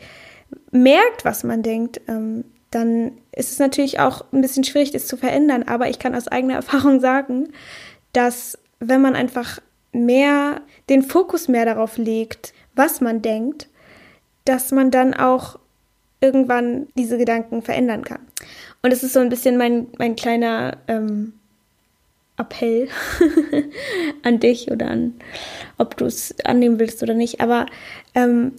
merkt, 0.71 1.25
was 1.25 1.43
man 1.43 1.61
denkt, 1.61 2.01
ähm, 2.07 2.45
dann 2.71 3.13
ist 3.31 3.51
es 3.51 3.59
natürlich 3.59 3.99
auch 3.99 4.25
ein 4.31 4.41
bisschen 4.41 4.63
schwierig, 4.63 4.91
das 4.91 5.07
zu 5.07 5.17
verändern. 5.17 5.63
Aber 5.63 5.89
ich 5.89 5.99
kann 5.99 6.15
aus 6.15 6.27
eigener 6.27 6.55
Erfahrung 6.55 6.99
sagen, 6.99 7.49
dass 8.13 8.57
wenn 8.79 9.01
man 9.01 9.15
einfach 9.15 9.59
mehr 9.91 10.61
den 10.89 11.03
Fokus 11.03 11.47
mehr 11.47 11.65
darauf 11.65 11.97
legt, 11.97 12.53
was 12.75 13.01
man 13.01 13.21
denkt, 13.21 13.67
dass 14.45 14.71
man 14.71 14.91
dann 14.91 15.13
auch 15.13 15.59
irgendwann 16.21 16.87
diese 16.95 17.17
Gedanken 17.17 17.61
verändern 17.61 18.03
kann. 18.03 18.21
Und 18.81 18.91
es 18.91 19.03
ist 19.03 19.13
so 19.13 19.19
ein 19.19 19.29
bisschen 19.29 19.57
mein, 19.57 19.87
mein 19.97 20.15
kleiner 20.15 20.77
ähm, 20.87 21.33
Appell 22.39 22.87
an 24.23 24.39
dich 24.39 24.71
oder 24.71 24.89
an, 24.89 25.15
ob 25.77 25.97
du 25.97 26.05
es 26.05 26.35
annehmen 26.43 26.79
willst 26.79 27.03
oder 27.03 27.13
nicht, 27.13 27.41
aber 27.41 27.65
ähm, 28.15 28.53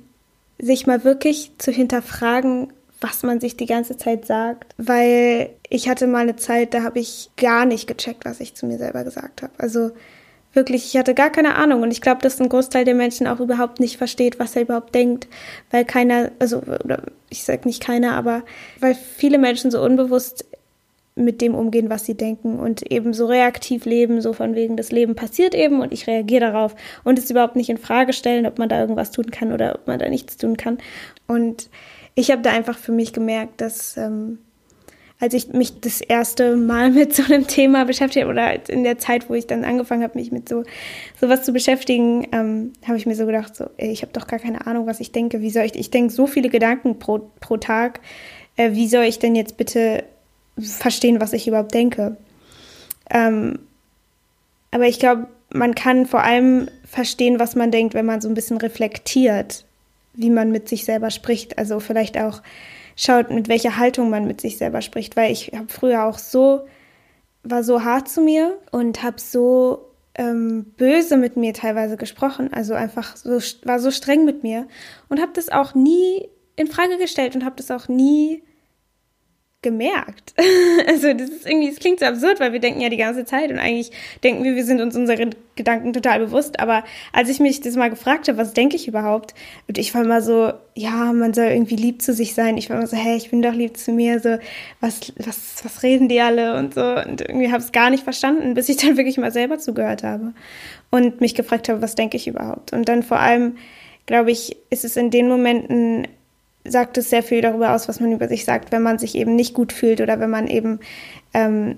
sich 0.59 0.87
mal 0.87 1.05
wirklich 1.05 1.53
zu 1.59 1.73
hinterfragen, 1.73 2.73
was 3.01 3.23
man 3.23 3.41
sich 3.41 3.57
die 3.57 3.67
ganze 3.67 3.97
Zeit 3.97 4.27
sagt, 4.27 4.75
weil 4.77 5.51
ich 5.69 5.89
hatte 5.89 6.07
mal 6.07 6.21
eine 6.21 6.37
Zeit, 6.37 6.75
da 6.75 6.83
habe 6.83 6.99
ich 6.99 7.31
gar 7.37 7.65
nicht 7.65 7.87
gecheckt, 7.87 8.25
was 8.25 8.41
ich 8.41 8.55
zu 8.55 8.67
mir 8.67 8.77
selber 8.77 9.05
gesagt 9.05 9.43
habe. 9.43 9.53
Also 9.57 9.93
wirklich, 10.53 10.85
ich 10.85 10.97
hatte 10.99 11.15
gar 11.15 11.31
keine 11.31 11.55
Ahnung. 11.55 11.83
Und 11.83 11.91
ich 11.91 12.01
glaube, 12.01 12.21
dass 12.23 12.41
ein 12.41 12.49
Großteil 12.49 12.85
der 12.85 12.95
Menschen 12.95 13.27
auch 13.27 13.41
überhaupt 13.41 13.81
nicht 13.81 13.97
versteht, 13.97 14.39
was 14.39 14.57
er 14.57 14.63
überhaupt 14.63 14.95
denkt, 14.95 15.29
weil 15.71 15.85
keiner, 15.85 16.31
also 16.39 16.63
ich 17.29 17.45
sage 17.45 17.67
nicht 17.67 17.83
keiner, 17.83 18.15
aber 18.15 18.43
weil 18.81 18.95
viele 18.95 19.39
Menschen 19.39 19.71
so 19.71 19.83
unbewusst 19.83 20.45
mit 21.15 21.41
dem 21.41 21.55
umgehen, 21.55 21.91
was 21.91 22.07
sie 22.07 22.17
denken 22.17 22.59
und 22.59 22.91
eben 22.91 23.13
so 23.13 23.27
reaktiv 23.27 23.85
leben, 23.85 24.21
so 24.21 24.33
von 24.33 24.55
wegen, 24.55 24.77
das 24.77 24.93
Leben 24.93 25.15
passiert 25.15 25.55
eben 25.55 25.81
und 25.81 25.93
ich 25.93 26.07
reagiere 26.07 26.53
darauf 26.53 26.75
und 27.05 27.19
es 27.19 27.31
überhaupt 27.31 27.57
nicht 27.57 27.69
in 27.69 27.79
Frage 27.79 28.13
stellen, 28.13 28.47
ob 28.47 28.59
man 28.59 28.69
da 28.69 28.81
irgendwas 28.81 29.11
tun 29.11 29.31
kann 29.31 29.53
oder 29.53 29.75
ob 29.75 29.87
man 29.87 29.99
da 29.99 30.09
nichts 30.09 30.37
tun 30.37 30.57
kann. 30.57 30.79
Und 31.27 31.69
ich 32.15 32.31
habe 32.31 32.43
da 32.43 32.51
einfach 32.51 32.79
für 32.79 32.93
mich 32.93 33.13
gemerkt, 33.13 33.61
dass 33.61 33.97
ähm, 33.97 34.39
als 35.21 35.35
ich 35.35 35.53
mich 35.53 35.81
das 35.81 36.01
erste 36.01 36.57
Mal 36.57 36.91
mit 36.93 37.15
so 37.15 37.23
einem 37.23 37.47
Thema 37.47 37.85
beschäftigt 37.85 38.25
habe 38.25 38.33
oder 38.33 38.69
in 38.69 38.83
der 38.83 38.99
Zeit, 38.99 39.29
wo 39.29 39.35
ich 39.35 39.47
dann 39.47 39.65
angefangen 39.65 40.03
habe, 40.03 40.19
mich 40.19 40.33
mit 40.33 40.49
so 40.49 40.65
sowas 41.21 41.43
zu 41.43 41.53
beschäftigen, 41.53 42.27
ähm, 42.33 42.73
habe 42.87 42.97
ich 42.97 43.07
mir 43.07 43.15
so 43.15 43.27
gedacht, 43.27 43.55
so, 43.55 43.67
ey, 43.77 43.91
ich 43.91 44.03
habe 44.03 44.13
doch 44.13 44.27
gar 44.27 44.39
keine 44.39 44.67
Ahnung, 44.67 44.87
was 44.87 45.01
ich 45.01 45.13
denke. 45.13 45.41
Wie 45.43 45.51
soll 45.51 45.65
ich? 45.65 45.77
Ich 45.77 45.91
denke 45.91 46.13
so 46.13 46.27
viele 46.27 46.49
Gedanken 46.49 46.99
pro 46.99 47.31
pro 47.41 47.59
Tag. 47.59 48.01
Äh, 48.57 48.73
wie 48.73 48.89
soll 48.89 49.05
ich 49.05 49.19
denn 49.19 49.35
jetzt 49.37 49.57
bitte 49.57 50.05
verstehen, 50.61 51.21
was 51.21 51.33
ich 51.33 51.49
überhaupt 51.49 51.75
denke? 51.75 52.17
Ähm, 53.09 53.59
aber 54.71 54.87
ich 54.87 54.99
glaube, 54.99 55.27
man 55.53 55.75
kann 55.75 56.07
vor 56.07 56.23
allem 56.23 56.69
verstehen, 56.85 57.41
was 57.41 57.57
man 57.57 57.71
denkt, 57.71 57.95
wenn 57.95 58.07
man 58.07 58.21
so 58.21 58.29
ein 58.29 58.35
bisschen 58.35 58.57
reflektiert 58.57 59.65
wie 60.15 60.31
man 60.31 60.51
mit 60.51 60.69
sich 60.69 60.85
selber 60.85 61.11
spricht. 61.11 61.59
Also 61.59 61.81
vielleicht 61.81 62.19
auch 62.19 62.43
schaut, 62.97 63.31
mit 63.31 63.49
welcher 63.49 63.77
Haltung 63.77 64.11
man 64.11 64.27
mit 64.27 64.41
sich 64.41 64.59
selber 64.59 64.83
spricht, 64.83 65.17
weil 65.17 65.33
ich 65.33 65.53
habe 65.55 65.69
früher 65.69 66.05
auch 66.05 66.19
so, 66.19 66.67
war 67.43 67.63
so 67.63 67.85
hart 67.85 68.09
zu 68.09 68.21
mir 68.21 68.59
und 68.71 69.03
habe 69.03 69.21
so 69.21 69.87
ähm, 70.15 70.65
böse 70.77 71.17
mit 71.17 71.37
mir 71.37 71.55
teilweise 71.55 71.97
gesprochen, 71.97 72.53
also 72.53 72.75
einfach 72.75 73.17
so, 73.17 73.39
war 73.65 73.79
so 73.79 73.91
streng 73.91 74.25
mit 74.25 74.43
mir 74.43 74.67
und 75.09 75.21
habe 75.21 75.33
das 75.35 75.49
auch 75.49 75.75
nie 75.75 76.29
in 76.57 76.67
Frage 76.67 76.99
gestellt 76.99 77.35
und 77.35 77.45
habe 77.45 77.57
das 77.57 77.71
auch 77.71 77.89
nie 77.89 78.43
gemerkt. 79.63 80.35
Also 80.87 81.13
das 81.13 81.29
ist 81.29 81.47
irgendwie, 81.47 81.69
es 81.69 81.79
klingt 81.79 82.01
so 82.01 82.07
absurd, 82.07 82.41
weil 82.41 82.53
wir 82.53 82.59
denken 82.59 82.81
ja 82.81 82.89
die 82.89 82.97
ganze 82.97 83.25
Zeit 83.25 83.51
und 83.51 83.59
eigentlich 83.59 83.93
denken 84.25 84.43
wir, 84.43 84.57
wir 84.57 84.65
sind 84.65 84.81
uns 84.81 84.97
unsere 84.97 85.31
Gedanken 85.55 85.93
total 85.93 86.19
bewusst. 86.19 86.59
Aber 86.59 86.85
als 87.13 87.29
ich 87.29 87.39
mich 87.39 87.61
das 87.61 87.77
mal 87.77 87.91
gefragt 87.91 88.29
habe, 88.29 88.39
was 88.39 88.55
denke 88.55 88.77
ich 88.77 88.89
überhaupt? 88.89 89.35
Und 89.69 89.79
ich 89.79 89.95
war 89.95 90.05
mal 90.05 90.23
so, 90.23 90.53
ja, 90.75 91.13
man 91.13 91.35
soll 91.35 91.47
irgendwie 91.47 91.77
lieb 91.77 92.03
zu 92.03 92.13
sich 92.13 92.35
sein. 92.35 92.57
Ich 92.57 92.71
war 92.71 92.79
immer 92.79 92.87
so, 92.87 92.97
hey, 92.97 93.17
ich 93.17 93.31
bin 93.31 93.43
doch 93.43 93.53
lieb 93.53 93.77
zu 93.77 93.93
mir. 93.93 94.21
So, 94.21 94.39
was, 94.81 95.13
was, 95.19 95.63
was 95.63 95.83
reden 95.83 96.09
die 96.09 96.21
alle 96.21 96.57
und 96.57 96.75
so. 96.75 96.81
Und 96.81 97.21
irgendwie 97.21 97.53
habe 97.53 97.63
es 97.63 97.73
gar 97.73 97.91
nicht 97.91 98.05
verstanden, 98.05 98.55
bis 98.55 98.69
ich 98.69 98.77
dann 98.85 98.97
wirklich 98.97 99.19
mal 99.19 99.33
selber 99.33 99.59
zugehört 99.59 100.03
habe 100.03 100.33
und 100.91 101.21
mich 101.21 101.35
gefragt 101.35 101.69
habe, 101.69 101.83
was 101.83 101.95
denke 101.95 102.17
ich 102.17 102.27
überhaupt? 102.27 102.73
Und 102.73 102.89
dann 102.89 103.03
vor 103.03 103.21
allem, 103.21 103.57
glaube 104.07 104.31
ich, 104.31 104.57
ist 104.71 104.85
es 104.85 104.97
in 104.97 105.11
den 105.11 105.29
Momenten 105.29 106.09
sagt 106.65 106.99
es 106.99 107.11
sehr 107.11 107.23
viel 107.23 107.41
darüber 107.41 107.75
aus, 107.75 107.89
was 107.89 108.01
man 108.01 108.13
über 108.13 108.29
sich 108.29 108.45
sagt, 108.45 108.73
wenn 108.73 108.83
man 108.83 108.99
sich 108.99 109.15
eben 109.15 109.35
nicht 109.35 109.55
gut 109.55 109.73
fühlt 109.73 110.01
oder 110.01 110.21
wenn 110.21 110.31
man 110.31 110.47
eben 110.47 110.81
ähm, 111.35 111.77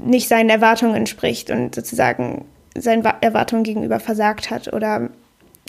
nicht 0.00 0.28
seinen 0.28 0.50
Erwartungen 0.50 0.94
entspricht 0.94 1.50
und 1.50 1.74
sozusagen 1.74 2.46
seinen 2.74 3.04
Erwartungen 3.04 3.64
gegenüber 3.64 4.00
versagt 4.00 4.50
hat 4.50 4.72
oder 4.72 5.10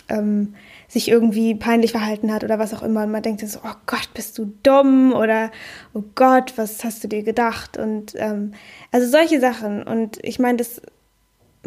ähm, 0.09 0.55
sich 0.87 1.09
irgendwie 1.09 1.55
peinlich 1.55 1.91
verhalten 1.91 2.31
hat 2.31 2.43
oder 2.43 2.59
was 2.59 2.73
auch 2.73 2.83
immer. 2.83 3.03
Und 3.03 3.11
man 3.11 3.23
denkt 3.23 3.45
so, 3.47 3.59
oh 3.63 3.75
Gott, 3.85 4.09
bist 4.13 4.37
du 4.37 4.53
dumm 4.63 5.13
oder 5.13 5.51
oh 5.93 6.03
Gott, 6.15 6.53
was 6.55 6.83
hast 6.83 7.03
du 7.03 7.07
dir 7.07 7.23
gedacht? 7.23 7.77
Und 7.77 8.13
ähm, 8.17 8.53
also 8.91 9.07
solche 9.07 9.39
Sachen. 9.39 9.83
Und 9.83 10.19
ich 10.21 10.39
meine, 10.39 10.57
das 10.57 10.81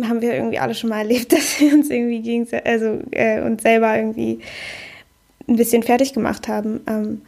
haben 0.03 0.21
wir 0.21 0.35
irgendwie 0.35 0.59
alle 0.59 0.75
schon 0.75 0.91
mal 0.91 0.99
erlebt, 0.99 1.33
dass 1.33 1.61
wir 1.61 1.73
uns 1.75 1.91
irgendwie 1.91 2.23
gegen, 2.23 2.47
also 2.65 3.01
äh, 3.11 3.41
uns 3.41 3.63
selber 3.63 3.97
irgendwie 3.97 4.41
ein 5.49 5.57
bisschen 5.57 5.83
fertig 5.83 6.13
gemacht 6.13 6.49
haben. 6.49 6.81
Ähm, 6.87 7.23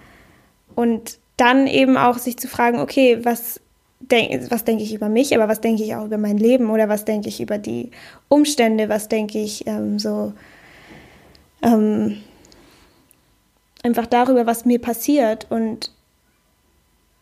und 0.74 1.18
dann 1.36 1.66
eben 1.66 1.96
auch 1.96 2.18
sich 2.18 2.36
zu 2.38 2.48
fragen, 2.48 2.80
okay, 2.80 3.24
was 3.24 3.60
denk, 4.00 4.50
was 4.50 4.64
denke 4.64 4.82
ich 4.82 4.94
über 4.94 5.08
mich, 5.08 5.34
aber 5.34 5.48
was 5.48 5.60
denke 5.60 5.82
ich 5.82 5.94
auch 5.94 6.04
über 6.04 6.18
mein 6.18 6.38
Leben 6.38 6.70
oder 6.70 6.88
was 6.88 7.04
denke 7.04 7.28
ich 7.28 7.40
über 7.40 7.58
die 7.58 7.90
Umstände, 8.28 8.88
was 8.88 9.08
denke 9.08 9.38
ich 9.38 9.66
ähm, 9.66 9.98
so 9.98 10.32
ähm, 11.62 12.18
einfach 13.82 14.06
darüber, 14.06 14.46
was 14.46 14.64
mir 14.64 14.80
passiert 14.80 15.46
und 15.50 15.92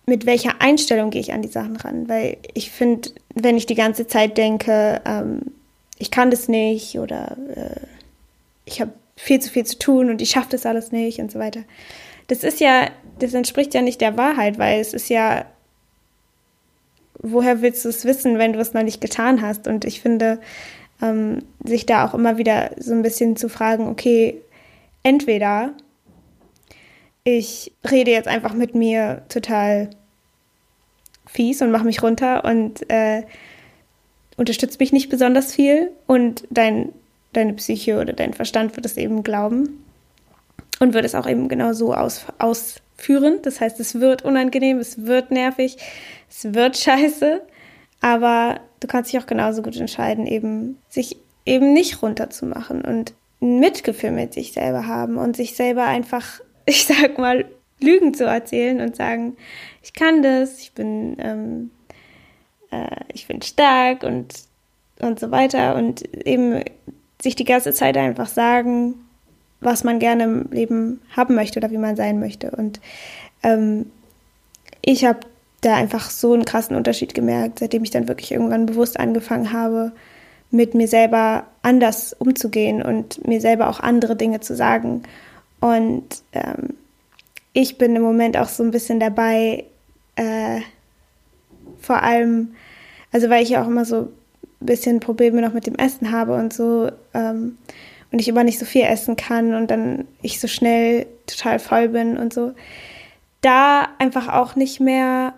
mit 0.06 0.24
welcher 0.24 0.60
Einstellung 0.60 1.10
gehe 1.10 1.20
ich 1.20 1.32
an 1.32 1.42
die 1.42 1.48
Sachen 1.48 1.76
ran. 1.76 2.08
Weil 2.08 2.38
ich 2.54 2.70
finde, 2.70 3.10
wenn 3.34 3.56
ich 3.56 3.66
die 3.66 3.74
ganze 3.74 4.06
Zeit 4.06 4.38
denke, 4.38 5.00
ähm, 5.04 5.40
ich 5.98 6.10
kann 6.10 6.30
das 6.30 6.48
nicht 6.48 6.98
oder 6.98 7.36
äh, 7.54 7.80
ich 8.64 8.80
habe 8.80 8.92
viel 9.16 9.40
zu 9.40 9.50
viel 9.50 9.64
zu 9.64 9.78
tun 9.78 10.10
und 10.10 10.22
ich 10.22 10.30
schaffe 10.30 10.50
das 10.50 10.66
alles 10.66 10.92
nicht 10.92 11.18
und 11.18 11.32
so 11.32 11.38
weiter. 11.38 11.62
Das 12.28 12.44
ist 12.44 12.60
ja, 12.60 12.90
das 13.18 13.34
entspricht 13.34 13.74
ja 13.74 13.82
nicht 13.82 14.00
der 14.00 14.16
Wahrheit, 14.16 14.58
weil 14.58 14.80
es 14.80 14.92
ist 14.92 15.08
ja 15.08 15.46
woher 17.22 17.62
willst 17.62 17.84
du 17.84 17.88
es 17.88 18.04
wissen, 18.04 18.38
wenn 18.38 18.52
du 18.52 18.60
es 18.60 18.74
noch 18.74 18.82
nicht 18.82 19.00
getan 19.00 19.42
hast? 19.42 19.66
Und 19.66 19.84
ich 19.84 20.00
finde, 20.00 20.40
ähm, 21.02 21.42
sich 21.64 21.86
da 21.86 22.06
auch 22.06 22.14
immer 22.14 22.38
wieder 22.38 22.70
so 22.78 22.92
ein 22.92 23.02
bisschen 23.02 23.36
zu 23.36 23.48
fragen, 23.48 23.88
okay, 23.88 24.40
entweder 25.02 25.72
ich 27.24 27.72
rede 27.88 28.12
jetzt 28.12 28.28
einfach 28.28 28.54
mit 28.54 28.74
mir 28.74 29.22
total 29.28 29.90
fies 31.26 31.60
und 31.60 31.70
mache 31.70 31.84
mich 31.84 32.02
runter 32.02 32.44
und 32.44 32.88
äh, 32.88 33.24
unterstützt 34.36 34.78
mich 34.80 34.92
nicht 34.92 35.08
besonders 35.08 35.52
viel 35.52 35.90
und 36.06 36.46
dein, 36.50 36.92
deine 37.32 37.54
Psyche 37.54 38.00
oder 38.00 38.12
dein 38.12 38.32
Verstand 38.32 38.76
wird 38.76 38.86
es 38.86 38.96
eben 38.96 39.22
glauben 39.22 39.84
und 40.80 40.94
wird 40.94 41.04
es 41.04 41.14
auch 41.14 41.26
eben 41.26 41.48
genau 41.48 41.72
so 41.72 41.94
aus, 41.94 42.26
ausführen. 42.38 43.40
Das 43.42 43.60
heißt, 43.60 43.80
es 43.80 44.00
wird 44.00 44.22
unangenehm, 44.22 44.78
es 44.78 45.06
wird 45.06 45.30
nervig, 45.30 45.76
es 46.28 46.54
wird 46.54 46.76
scheiße, 46.78 47.42
aber 48.00 48.60
du 48.80 48.86
kannst 48.86 49.12
dich 49.12 49.20
auch 49.20 49.26
genauso 49.26 49.62
gut 49.62 49.76
entscheiden, 49.76 50.26
eben 50.26 50.78
sich 50.88 51.16
eben 51.44 51.72
nicht 51.72 52.02
runterzumachen 52.02 52.82
und 52.82 53.14
ein 53.40 53.60
Mitgefühl 53.60 54.10
mit 54.10 54.34
sich 54.34 54.52
selber 54.52 54.86
haben 54.86 55.16
und 55.16 55.36
sich 55.36 55.54
selber 55.54 55.84
einfach, 55.84 56.40
ich 56.66 56.86
sag 56.86 57.18
mal, 57.18 57.46
Lügen 57.78 58.14
zu 58.14 58.24
erzählen 58.24 58.80
und 58.80 58.96
sagen, 58.96 59.36
ich 59.82 59.92
kann 59.92 60.22
das, 60.22 60.60
ich 60.60 60.72
bin, 60.72 61.16
ähm, 61.20 61.70
äh, 62.70 63.04
ich 63.12 63.26
bin 63.26 63.42
stark 63.42 64.02
und, 64.02 64.34
und 65.00 65.20
so 65.20 65.30
weiter 65.30 65.76
und 65.76 66.02
eben 66.26 66.62
sich 67.26 67.34
die 67.34 67.44
ganze 67.44 67.72
Zeit 67.72 67.96
einfach 67.96 68.28
sagen, 68.28 68.94
was 69.60 69.82
man 69.82 69.98
gerne 69.98 70.24
im 70.24 70.50
Leben 70.52 71.00
haben 71.16 71.34
möchte 71.34 71.58
oder 71.58 71.72
wie 71.72 71.78
man 71.78 71.96
sein 71.96 72.20
möchte. 72.20 72.52
Und 72.52 72.80
ähm, 73.42 73.90
ich 74.80 75.04
habe 75.04 75.20
da 75.60 75.74
einfach 75.74 76.08
so 76.10 76.34
einen 76.34 76.44
krassen 76.44 76.76
Unterschied 76.76 77.14
gemerkt, 77.14 77.58
seitdem 77.58 77.82
ich 77.82 77.90
dann 77.90 78.06
wirklich 78.06 78.30
irgendwann 78.30 78.66
bewusst 78.66 79.00
angefangen 79.00 79.52
habe, 79.52 79.90
mit 80.52 80.74
mir 80.74 80.86
selber 80.86 81.48
anders 81.62 82.12
umzugehen 82.12 82.80
und 82.80 83.26
mir 83.26 83.40
selber 83.40 83.68
auch 83.68 83.80
andere 83.80 84.14
Dinge 84.14 84.38
zu 84.38 84.54
sagen. 84.54 85.02
Und 85.58 86.22
ähm, 86.32 86.74
ich 87.52 87.76
bin 87.76 87.96
im 87.96 88.02
Moment 88.02 88.36
auch 88.36 88.48
so 88.48 88.62
ein 88.62 88.70
bisschen 88.70 89.00
dabei, 89.00 89.64
äh, 90.14 90.60
vor 91.80 92.04
allem, 92.04 92.54
also 93.10 93.28
weil 93.30 93.42
ich 93.42 93.48
ja 93.48 93.64
auch 93.64 93.68
immer 93.68 93.84
so 93.84 94.12
ein 94.66 94.74
bisschen 94.74 95.00
Probleme 95.00 95.40
noch 95.40 95.54
mit 95.54 95.66
dem 95.66 95.76
Essen 95.76 96.10
habe 96.10 96.34
und 96.34 96.52
so, 96.52 96.90
ähm, 97.14 97.56
und 98.12 98.18
ich 98.20 98.28
immer 98.28 98.44
nicht 98.44 98.58
so 98.58 98.64
viel 98.64 98.82
essen 98.82 99.16
kann 99.16 99.54
und 99.54 99.70
dann 99.70 100.06
ich 100.22 100.40
so 100.40 100.48
schnell 100.48 101.06
total 101.26 101.58
voll 101.58 101.88
bin 101.88 102.16
und 102.16 102.32
so, 102.32 102.52
da 103.40 103.88
einfach 103.98 104.28
auch 104.28 104.56
nicht 104.56 104.80
mehr 104.80 105.34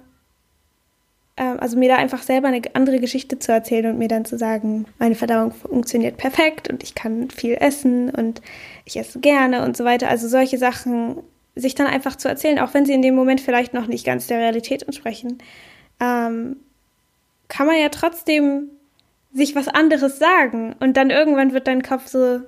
ähm, 1.38 1.58
also 1.60 1.78
mir 1.78 1.88
da 1.88 1.96
einfach 1.96 2.22
selber 2.22 2.48
eine 2.48 2.62
andere 2.74 2.98
Geschichte 2.98 3.38
zu 3.38 3.52
erzählen 3.52 3.86
und 3.86 3.98
mir 3.98 4.08
dann 4.08 4.24
zu 4.24 4.36
sagen, 4.36 4.86
meine 4.98 5.14
Verdauung 5.14 5.52
funktioniert 5.52 6.16
perfekt 6.16 6.68
und 6.68 6.82
ich 6.82 6.94
kann 6.94 7.30
viel 7.30 7.54
essen 7.54 8.10
und 8.10 8.42
ich 8.84 8.98
esse 8.98 9.20
gerne 9.20 9.64
und 9.64 9.76
so 9.76 9.84
weiter. 9.84 10.08
Also 10.08 10.28
solche 10.28 10.58
Sachen 10.58 11.22
sich 11.54 11.74
dann 11.74 11.86
einfach 11.86 12.16
zu 12.16 12.28
erzählen, 12.28 12.58
auch 12.58 12.74
wenn 12.74 12.84
sie 12.84 12.92
in 12.92 13.02
dem 13.02 13.14
Moment 13.14 13.40
vielleicht 13.40 13.72
noch 13.72 13.86
nicht 13.86 14.04
ganz 14.04 14.26
der 14.26 14.38
Realität 14.38 14.82
entsprechen, 14.82 15.38
ähm, 16.00 16.56
kann 17.48 17.66
man 17.66 17.80
ja 17.80 17.88
trotzdem 17.88 18.70
sich 19.32 19.54
was 19.54 19.68
anderes 19.68 20.18
sagen 20.18 20.74
und 20.80 20.96
dann 20.96 21.10
irgendwann 21.10 21.52
wird 21.52 21.66
dein 21.66 21.82
Kopf 21.82 22.08
so 22.08 22.40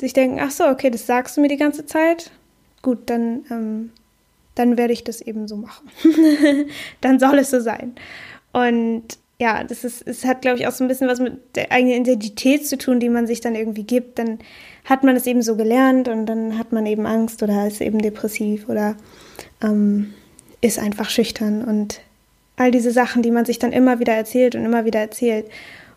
sich 0.00 0.12
denken, 0.12 0.40
ach 0.40 0.50
so, 0.50 0.66
okay, 0.66 0.90
das 0.90 1.06
sagst 1.06 1.36
du 1.36 1.40
mir 1.40 1.48
die 1.48 1.56
ganze 1.56 1.86
Zeit. 1.86 2.32
Gut, 2.82 2.98
dann 3.06 3.44
ähm, 3.50 3.90
dann 4.54 4.76
werde 4.76 4.92
ich 4.92 5.04
das 5.04 5.20
eben 5.20 5.48
so 5.48 5.56
machen. 5.56 5.90
dann 7.00 7.18
soll 7.18 7.38
es 7.38 7.50
so 7.50 7.60
sein. 7.60 7.94
Und 8.52 9.04
ja, 9.38 9.64
das 9.64 9.82
ist, 9.82 10.06
es 10.06 10.24
hat, 10.24 10.42
glaube 10.42 10.58
ich, 10.58 10.66
auch 10.66 10.72
so 10.72 10.84
ein 10.84 10.88
bisschen 10.88 11.08
was 11.08 11.18
mit 11.18 11.56
der 11.56 11.72
eigenen 11.72 12.02
Identität 12.02 12.66
zu 12.66 12.78
tun, 12.78 13.00
die 13.00 13.08
man 13.08 13.26
sich 13.26 13.40
dann 13.40 13.54
irgendwie 13.54 13.84
gibt. 13.84 14.18
Dann 14.18 14.38
hat 14.84 15.04
man 15.04 15.16
es 15.16 15.26
eben 15.26 15.42
so 15.42 15.56
gelernt 15.56 16.08
und 16.08 16.26
dann 16.26 16.58
hat 16.58 16.72
man 16.72 16.86
eben 16.86 17.06
Angst 17.06 17.42
oder 17.42 17.66
ist 17.66 17.80
eben 17.80 18.00
depressiv 18.00 18.68
oder 18.68 18.96
ähm, 19.62 20.14
ist 20.60 20.78
einfach 20.78 21.10
schüchtern 21.10 21.64
und 21.64 22.00
all 22.56 22.70
diese 22.70 22.90
Sachen, 22.90 23.22
die 23.22 23.30
man 23.30 23.44
sich 23.44 23.58
dann 23.58 23.72
immer 23.72 23.98
wieder 23.98 24.12
erzählt 24.12 24.54
und 24.54 24.64
immer 24.64 24.84
wieder 24.84 25.00
erzählt 25.00 25.46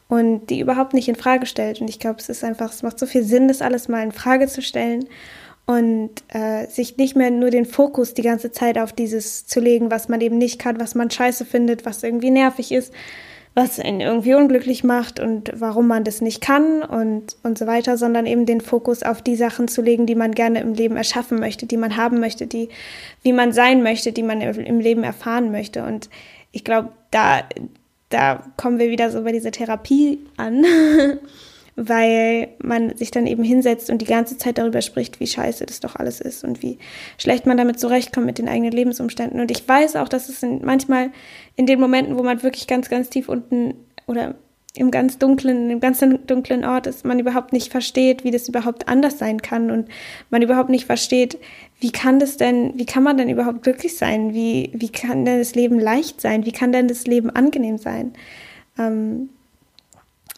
und 0.08 0.50
die 0.50 0.60
überhaupt 0.60 0.94
nicht 0.94 1.08
in 1.08 1.16
Frage 1.16 1.46
stellt. 1.46 1.82
Und 1.82 1.90
ich 1.90 2.00
glaube, 2.00 2.20
es 2.20 2.30
ist 2.30 2.44
einfach, 2.44 2.72
es 2.72 2.84
macht 2.84 3.00
so 3.00 3.06
viel 3.06 3.24
Sinn, 3.24 3.48
das 3.48 3.62
alles 3.62 3.88
mal 3.88 4.04
in 4.04 4.12
Frage 4.12 4.48
zu 4.48 4.62
stellen 4.62 5.08
und 5.66 6.12
äh, 6.30 6.68
sich 6.68 6.98
nicht 6.98 7.16
mehr 7.16 7.32
nur 7.32 7.50
den 7.50 7.66
Fokus 7.66 8.14
die 8.14 8.22
ganze 8.22 8.52
Zeit 8.52 8.78
auf 8.78 8.94
dieses 8.94 9.48
zu 9.48 9.60
legen, 9.60 9.90
was 9.90 10.10
man 10.10 10.22
eben 10.22 10.38
nicht 10.38 10.60
kann, 10.60 10.80
was 10.80 10.94
man 10.94 11.10
scheiße 11.10 11.46
findet, 11.46 11.86
was 11.86 12.04
irgendwie 12.04 12.30
nervig 12.30 12.72
ist, 12.72 12.94
was 13.56 13.80
ihn 13.80 14.00
irgendwie 14.00 14.36
unglücklich 14.36 14.84
macht 14.84 15.20
und 15.20 15.52
warum 15.56 15.88
man 15.88 16.04
das 16.04 16.22
nicht 16.22 16.42
kann 16.42 16.84
und, 16.84 17.38
und 17.42 17.58
so 17.58 17.66
weiter, 17.66 17.98
sondern 17.98 18.28
eben 18.28 18.46
den 18.46 18.62
Fokus 18.62 19.02
auf 19.02 19.22
die 19.24 19.38
Sachen 19.38 19.68
zu 19.68 19.82
legen, 19.82 20.06
die 20.06 20.14
man 20.14 20.34
gerne 20.34 20.60
im 20.60 20.74
Leben 20.74 20.98
erschaffen 20.98 21.40
möchte, 21.40 21.66
die 21.66 21.78
man 21.78 21.98
haben 21.98 22.20
möchte, 22.20 22.46
die, 22.46 22.70
wie 23.24 23.34
man 23.34 23.54
sein 23.54 23.82
möchte, 23.82 24.12
die 24.12 24.24
man 24.24 24.42
im 24.42 24.80
Leben 24.80 25.04
erfahren 25.04 25.52
möchte. 25.52 25.84
Und 25.84 26.10
ich 26.56 26.64
glaube, 26.64 26.94
da, 27.12 27.44
da 28.10 28.44
kommen 28.56 28.80
wir 28.80 28.90
wieder 28.90 29.12
so 29.12 29.24
bei 29.24 29.34
dieser 29.34 29.52
Therapie 29.52 30.20
an. 30.38 30.66
weil 31.78 32.48
man 32.60 32.96
sich 32.96 33.12
dann 33.12 33.28
eben 33.28 33.44
hinsetzt 33.44 33.90
und 33.90 34.02
die 34.02 34.06
ganze 34.06 34.38
Zeit 34.38 34.58
darüber 34.58 34.82
spricht, 34.82 35.20
wie 35.20 35.28
scheiße 35.28 35.66
das 35.66 35.82
doch 35.82 35.98
alles 35.98 36.22
ist 36.22 36.46
und 36.46 36.64
wie 36.64 36.78
schlecht 37.18 37.46
man 37.46 37.58
damit 37.58 37.82
zurechtkommt 37.82 38.26
mit 38.26 38.38
den 38.38 38.48
eigenen 38.48 38.72
Lebensumständen. 38.72 39.42
Und 39.42 39.52
ich 39.52 39.68
weiß 39.68 39.98
auch, 39.98 40.08
dass 40.08 40.30
es 40.30 40.42
manchmal 40.42 41.12
in 41.58 41.66
den 41.66 41.82
Momenten, 41.82 42.18
wo 42.18 42.24
man 42.24 42.44
wirklich 42.44 42.68
ganz, 42.68 42.90
ganz 42.90 43.10
tief 43.10 43.28
unten 43.28 43.74
oder 44.08 44.36
im 44.78 44.92
ganz 44.92 45.18
dunklen, 45.18 45.70
im 45.70 45.80
ganz 45.80 46.04
dunklen 46.28 46.66
Ort 46.66 46.88
ist, 46.88 47.06
man 47.06 47.20
überhaupt 47.20 47.54
nicht 47.54 47.72
versteht, 47.72 48.24
wie 48.24 48.32
das 48.32 48.50
überhaupt 48.50 48.88
anders 48.88 49.18
sein 49.18 49.42
kann 49.42 49.72
und 49.72 49.90
man 50.30 50.42
überhaupt 50.42 50.70
nicht 50.70 50.86
versteht, 50.86 51.38
wie 51.80 51.92
kann 51.92 52.20
das 52.20 52.38
denn, 52.38 52.74
wie 52.78 52.86
kann 52.86 53.04
man 53.04 53.18
denn 53.18 53.30
überhaupt 53.30 53.64
glücklich 53.64 53.98
sein? 53.98 54.34
Wie, 54.34 54.72
wie 54.74 54.90
kann 54.90 55.26
denn 55.26 55.40
das 55.40 55.56
Leben 55.56 55.80
leicht 55.80 56.22
sein? 56.22 56.46
Wie 56.46 56.52
kann 56.52 56.72
denn 56.72 56.88
das 56.88 57.06
Leben 57.06 57.30
angenehm 57.30 57.78
sein? 57.78 58.14
Ähm, 58.78 59.30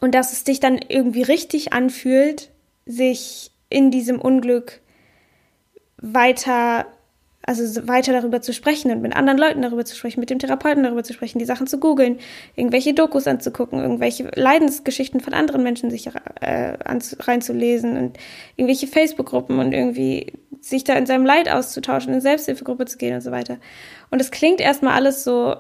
und 0.02 0.14
dass 0.14 0.34
es 0.34 0.44
dich 0.44 0.60
dann 0.60 0.80
irgendwie 0.88 1.24
richtig 1.24 1.74
anfühlt, 1.74 2.52
sich 2.86 3.52
in 3.70 3.92
diesem 3.92 4.20
Unglück 4.20 4.82
weiter, 5.98 6.86
also 7.48 7.88
weiter 7.88 8.12
darüber 8.12 8.42
zu 8.42 8.54
sprechen 8.54 8.92
und 8.92 9.02
mit 9.02 9.16
anderen 9.16 9.40
Leuten 9.40 9.62
darüber 9.62 9.86
zu 9.86 9.96
sprechen, 9.96 10.20
mit 10.20 10.30
dem 10.30 10.38
Therapeuten 10.38 10.84
darüber 10.84 11.04
zu 11.04 11.14
sprechen, 11.14 11.40
die 11.40 11.46
Sachen 11.46 11.66
zu 11.66 11.80
googeln, 11.80 12.20
irgendwelche 12.56 12.94
Dokus 12.94 13.26
anzugucken, 13.26 13.80
irgendwelche 13.80 14.30
Leidensgeschichten 14.36 15.22
von 15.22 15.34
anderen 15.34 15.64
Menschen 15.64 15.90
sich 15.90 16.10
äh, 16.42 16.78
reinzulesen 16.84 17.98
und 17.98 18.18
irgendwelche 18.58 18.88
Facebook-Gruppen 18.88 19.60
und 19.60 19.72
irgendwie 19.72 20.34
sich 20.60 20.84
da 20.84 20.94
in 20.96 21.06
seinem 21.06 21.26
Leid 21.26 21.50
auszutauschen, 21.50 22.14
in 22.14 22.22
Selbsthilfegruppe 22.22 22.86
zu 22.86 22.98
gehen 22.98 23.16
und 23.16 23.22
so 23.22 23.32
weiter. 23.32 23.58
Und 24.12 24.20
es 24.20 24.30
klingt 24.30 24.60
erstmal 24.60 24.94
alles 24.94 25.24
so 25.24 25.56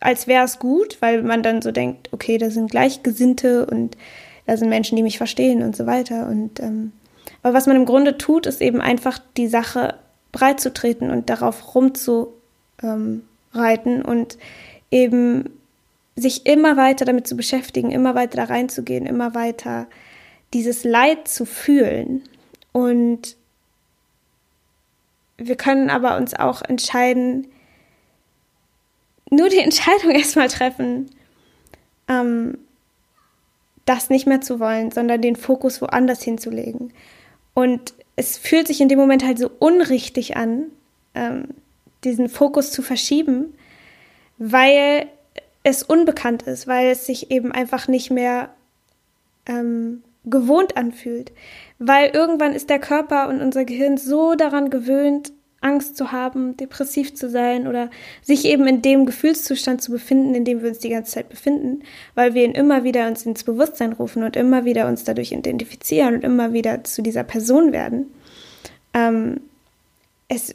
als 0.00 0.26
wäre 0.26 0.44
es 0.44 0.58
gut, 0.58 0.98
weil 1.00 1.22
man 1.22 1.42
dann 1.42 1.62
so 1.62 1.72
denkt, 1.72 2.12
okay, 2.12 2.36
da 2.36 2.50
sind 2.50 2.70
Gleichgesinnte 2.70 3.64
und 3.66 3.96
da 4.46 4.56
sind 4.56 4.68
Menschen, 4.68 4.96
die 4.96 5.02
mich 5.02 5.16
verstehen 5.18 5.62
und 5.62 5.74
so 5.74 5.86
weiter. 5.86 6.28
Und 6.28 6.60
ähm, 6.60 6.92
aber 7.42 7.54
was 7.54 7.66
man 7.66 7.76
im 7.76 7.86
Grunde 7.86 8.18
tut, 8.18 8.46
ist 8.46 8.60
eben 8.60 8.80
einfach 8.80 9.18
die 9.36 9.48
Sache 9.48 9.94
breit 10.36 10.60
zu 10.60 10.70
treten 10.72 11.10
und 11.10 11.30
darauf 11.30 11.74
rumzureiten 11.74 12.42
und 14.02 14.36
eben 14.90 15.48
sich 16.14 16.44
immer 16.44 16.76
weiter 16.76 17.06
damit 17.06 17.26
zu 17.26 17.36
beschäftigen, 17.36 17.90
immer 17.90 18.14
weiter 18.14 18.36
da 18.36 18.44
reinzugehen, 18.44 19.06
immer 19.06 19.34
weiter 19.34 19.86
dieses 20.52 20.84
Leid 20.84 21.26
zu 21.26 21.46
fühlen. 21.46 22.22
Und 22.72 23.36
wir 25.38 25.56
können 25.56 25.88
aber 25.88 26.18
uns 26.18 26.34
auch 26.34 26.60
entscheiden, 26.60 27.48
nur 29.30 29.48
die 29.48 29.58
Entscheidung 29.68 30.10
erstmal 30.10 30.48
treffen, 30.48 31.10
ähm, 32.08 32.58
das 33.86 34.10
nicht 34.10 34.26
mehr 34.26 34.42
zu 34.42 34.60
wollen, 34.60 34.90
sondern 34.90 35.22
den 35.22 35.36
Fokus 35.36 35.80
woanders 35.80 36.22
hinzulegen. 36.22 36.92
Und 37.54 37.94
es 38.16 38.38
fühlt 38.38 38.66
sich 38.66 38.80
in 38.80 38.88
dem 38.88 38.98
Moment 38.98 39.24
halt 39.24 39.38
so 39.38 39.50
unrichtig 39.58 40.36
an, 40.36 40.66
ähm, 41.14 41.48
diesen 42.04 42.28
Fokus 42.28 42.72
zu 42.72 42.82
verschieben, 42.82 43.54
weil 44.38 45.06
es 45.62 45.82
unbekannt 45.82 46.42
ist, 46.42 46.66
weil 46.66 46.88
es 46.88 47.06
sich 47.06 47.30
eben 47.30 47.52
einfach 47.52 47.88
nicht 47.88 48.10
mehr 48.10 48.50
ähm, 49.46 50.02
gewohnt 50.24 50.76
anfühlt. 50.76 51.32
Weil 51.78 52.10
irgendwann 52.10 52.52
ist 52.52 52.70
der 52.70 52.78
Körper 52.78 53.28
und 53.28 53.40
unser 53.40 53.64
Gehirn 53.64 53.96
so 53.96 54.34
daran 54.34 54.70
gewöhnt, 54.70 55.32
Angst 55.66 55.96
zu 55.96 56.12
haben, 56.12 56.56
depressiv 56.56 57.14
zu 57.14 57.28
sein 57.28 57.66
oder 57.66 57.90
sich 58.22 58.44
eben 58.44 58.66
in 58.66 58.82
dem 58.82 59.04
Gefühlszustand 59.04 59.82
zu 59.82 59.90
befinden, 59.90 60.34
in 60.34 60.44
dem 60.44 60.62
wir 60.62 60.68
uns 60.68 60.78
die 60.78 60.90
ganze 60.90 61.12
Zeit 61.12 61.28
befinden, 61.28 61.82
weil 62.14 62.34
wir 62.34 62.44
ihn 62.44 62.52
immer 62.52 62.84
wieder 62.84 63.08
uns 63.08 63.26
ins 63.26 63.44
Bewusstsein 63.44 63.92
rufen 63.92 64.22
und 64.22 64.36
immer 64.36 64.64
wieder 64.64 64.86
uns 64.86 65.04
dadurch 65.04 65.32
identifizieren 65.32 66.14
und 66.14 66.24
immer 66.24 66.52
wieder 66.52 66.84
zu 66.84 67.02
dieser 67.02 67.24
Person 67.24 67.72
werden. 67.72 68.06
Ähm, 68.94 69.40
es 70.28 70.54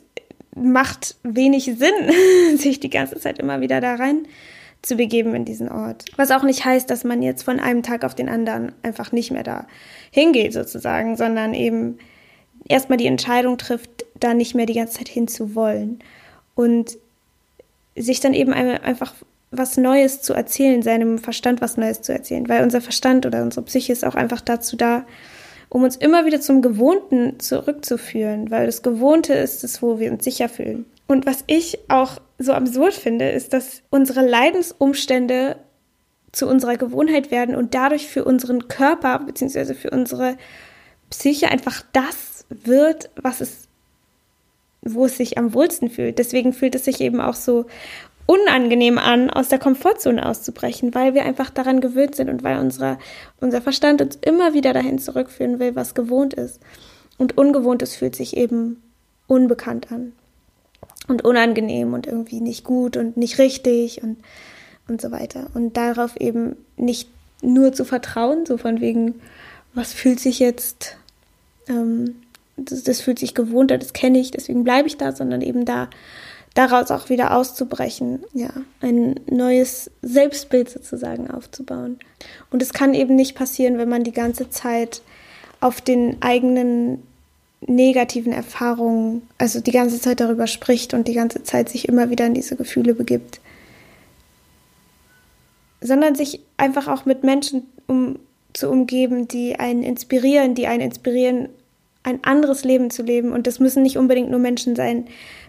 macht 0.56 1.16
wenig 1.24 1.66
Sinn, 1.66 2.12
sich 2.58 2.80
die 2.80 2.90
ganze 2.90 3.20
Zeit 3.20 3.40
immer 3.40 3.62
wieder 3.62 3.82
da 3.82 3.96
rein 3.96 4.26
zu 4.82 4.96
begeben 4.96 5.36
in 5.36 5.46
diesen 5.46 5.70
Ort. 5.70 6.06
Was 6.16 6.32
auch 6.32 6.44
nicht 6.44 6.66
heißt, 6.66 6.90
dass 6.90 7.04
man 7.04 7.22
jetzt 7.22 7.44
von 7.44 7.60
einem 7.60 7.84
Tag 7.84 8.04
auf 8.04 8.16
den 8.16 8.30
anderen 8.30 8.72
einfach 8.82 9.12
nicht 9.12 9.32
mehr 9.32 9.44
da 9.44 9.68
hingeht 10.10 10.54
sozusagen, 10.54 11.16
sondern 11.18 11.54
eben 11.54 12.00
erstmal 12.68 12.98
die 12.98 13.08
Entscheidung 13.08 13.58
trifft, 13.58 14.06
da 14.20 14.34
nicht 14.34 14.56
mehr 14.56 14.66
die 14.66 14.74
ganze 14.74 14.98
Zeit 14.98 15.10
hinzuwollen 15.10 16.00
und 16.56 16.98
sich 17.96 18.20
dann 18.20 18.34
eben 18.34 18.54
einfach 18.54 19.14
was 19.52 19.76
Neues 19.78 20.22
zu 20.22 20.34
erzählen, 20.34 20.82
seinem 20.82 21.18
Verstand 21.18 21.62
was 21.62 21.76
Neues 21.76 22.02
zu 22.02 22.14
erzählen, 22.14 22.48
weil 22.48 22.64
unser 22.64 22.82
Verstand 22.82 23.26
oder 23.26 23.44
unsere 23.44 23.66
Psyche 23.66 23.92
ist 23.92 24.06
auch 24.06 24.16
einfach 24.16 24.42
dazu 24.42 24.78
da, 24.78 25.06
um 25.68 25.84
uns 25.84 25.98
immer 25.98 26.26
wieder 26.26 26.40
zum 26.40 26.62
Gewohnten 26.62 27.40
zurückzuführen, 27.40 28.50
weil 28.50 28.66
das 28.66 28.82
Gewohnte 28.82 29.34
ist 29.34 29.64
es, 29.64 29.82
wo 29.82 30.00
wir 30.00 30.12
uns 30.12 30.24
sicher 30.24 30.50
fühlen. 30.50 30.86
Und 31.08 31.26
was 31.26 31.44
ich 31.48 31.80
auch 31.90 32.22
so 32.40 32.54
absurd 32.54 32.94
finde, 32.94 33.30
ist, 33.30 33.52
dass 33.54 33.82
unsere 33.90 34.26
Leidensumstände 34.26 35.58
zu 36.32 36.48
unserer 36.48 36.78
Gewohnheit 36.78 37.32
werden 37.32 37.56
und 37.56 37.74
dadurch 37.74 38.08
für 38.08 38.24
unseren 38.24 38.70
Körper 38.70 39.20
bzw. 39.20 39.74
für 39.74 39.90
unsere 39.90 40.38
Psyche 41.10 41.50
einfach 41.50 41.84
das 41.92 42.31
wird, 42.64 43.10
was 43.16 43.42
es, 43.42 43.68
wo 44.82 45.06
es 45.06 45.18
sich 45.18 45.38
am 45.38 45.54
wohlsten 45.54 45.90
fühlt. 45.90 46.20
Deswegen 46.20 46.54
fühlt 46.54 46.76
es 46.76 46.86
sich 46.86 47.02
eben 47.02 47.22
auch 47.22 47.36
so 47.36 47.66
unangenehm 48.26 48.98
an, 48.98 49.30
aus 49.30 49.50
der 49.50 49.60
Komfortzone 49.60 50.26
auszubrechen, 50.26 50.94
weil 50.94 51.14
wir 51.14 51.24
einfach 51.26 51.50
daran 51.50 51.82
gewöhnt 51.82 52.16
sind 52.16 52.30
und 52.30 52.44
weil 52.44 52.60
unsere, 52.60 52.98
unser 53.40 53.62
Verstand 53.62 54.02
uns 54.02 54.18
immer 54.22 54.54
wieder 54.54 54.74
dahin 54.74 55.00
zurückführen 55.00 55.60
will, 55.60 55.76
was 55.76 55.96
gewohnt 55.96 56.34
ist. 56.34 56.62
Und 57.18 57.38
Ungewohntes 57.38 57.96
fühlt 57.96 58.16
sich 58.16 58.38
eben 58.38 58.82
unbekannt 59.28 59.92
an 59.92 60.14
und 61.08 61.24
unangenehm 61.24 61.94
und 61.94 62.08
irgendwie 62.08 62.42
nicht 62.42 62.64
gut 62.64 62.98
und 62.98 63.18
nicht 63.18 63.38
richtig 63.38 64.02
und, 64.02 64.18
und 64.88 65.02
so 65.02 65.12
weiter. 65.12 65.48
Und 65.54 65.78
darauf 65.78 66.16
eben 66.18 66.56
nicht 66.78 67.10
nur 67.42 67.74
zu 67.74 67.86
vertrauen, 67.86 68.46
so 68.46 68.58
von 68.58 68.82
wegen, 68.82 69.22
was 69.74 69.94
fühlt 69.94 70.20
sich 70.20 70.40
jetzt, 70.40 70.98
ähm, 71.68 72.21
das, 72.58 72.84
das 72.84 73.02
fühlt 73.02 73.20
sich 73.20 73.34
gewohnt, 73.34 73.72
das 73.72 73.94
kenne 73.94 74.20
ich, 74.20 74.32
deswegen 74.32 74.64
bleibe 74.64 74.88
ich 74.88 74.98
da, 74.98 75.12
sondern 75.12 75.42
eben 75.42 75.66
da 75.66 75.90
daraus 76.54 76.92
auch 76.92 77.10
wieder 77.10 77.36
auszubrechen, 77.36 78.20
ja, 78.34 78.50
ein 78.82 79.20
neues 79.30 79.90
Selbstbild 80.02 80.70
sozusagen 80.70 81.32
aufzubauen. 81.32 82.00
Und 82.50 82.62
es 82.62 82.74
kann 82.74 82.94
eben 82.94 83.16
nicht 83.16 83.36
passieren, 83.36 83.78
wenn 83.78 83.90
man 83.90 84.04
die 84.04 84.12
ganze 84.12 84.50
Zeit 84.50 85.02
auf 85.62 85.80
den 85.80 86.22
eigenen 86.22 87.04
negativen 87.66 88.34
Erfahrungen, 88.34 89.22
also 89.38 89.62
die 89.62 89.72
ganze 89.72 90.02
Zeit 90.02 90.20
darüber 90.20 90.48
spricht 90.48 90.94
und 90.94 91.08
die 91.08 91.14
ganze 91.14 91.44
Zeit 91.44 91.70
sich 91.70 91.88
immer 91.88 92.10
wieder 92.10 92.26
in 92.26 92.34
diese 92.34 92.56
Gefühle 92.56 92.96
begibt, 92.96 93.40
sondern 95.80 96.16
sich 96.16 96.42
einfach 96.58 96.88
auch 96.88 97.06
mit 97.06 97.24
Menschen 97.24 97.64
um, 97.88 98.20
zu 98.54 98.70
umgeben, 98.70 99.28
die 99.28 99.60
einen 99.60 99.84
inspirieren, 99.84 100.56
die 100.56 100.68
einen 100.68 100.82
inspirieren, 100.82 101.50
ein 102.04 102.24
anderes 102.24 102.64
Leben 102.64 102.90
zu 102.90 103.04
leben. 103.04 103.32
Und 103.32 103.48
das 103.48 103.60
müssen 103.60 103.84
nicht 103.84 103.98
unbedingt 103.98 104.30
nur 104.30 104.40
Menschen 104.40 104.76
sein, 104.76 105.06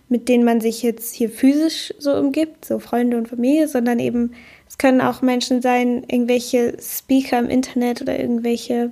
mit 0.09 0.29
denen 0.29 0.45
man 0.45 0.61
sich 0.61 0.83
jetzt 0.83 1.15
hier 1.15 1.31
physisch 1.31 1.95
so 1.99 2.15
umgibt, 2.15 2.65
so 2.65 2.79
Freunde 2.79 3.17
und 3.17 3.29
Familie, 3.29 3.69
sondern 3.69 3.99
eben, 3.99 4.33
es 4.69 4.79
können 4.79 5.01
auch 5.01 5.23
Menschen 5.23 5.63
sein, 5.63 6.05
irgendwelche 6.09 6.77
Speaker 6.81 7.39
im 7.39 7.49
Internet 7.49 8.03
oder 8.03 8.19
irgendwelche 8.19 8.91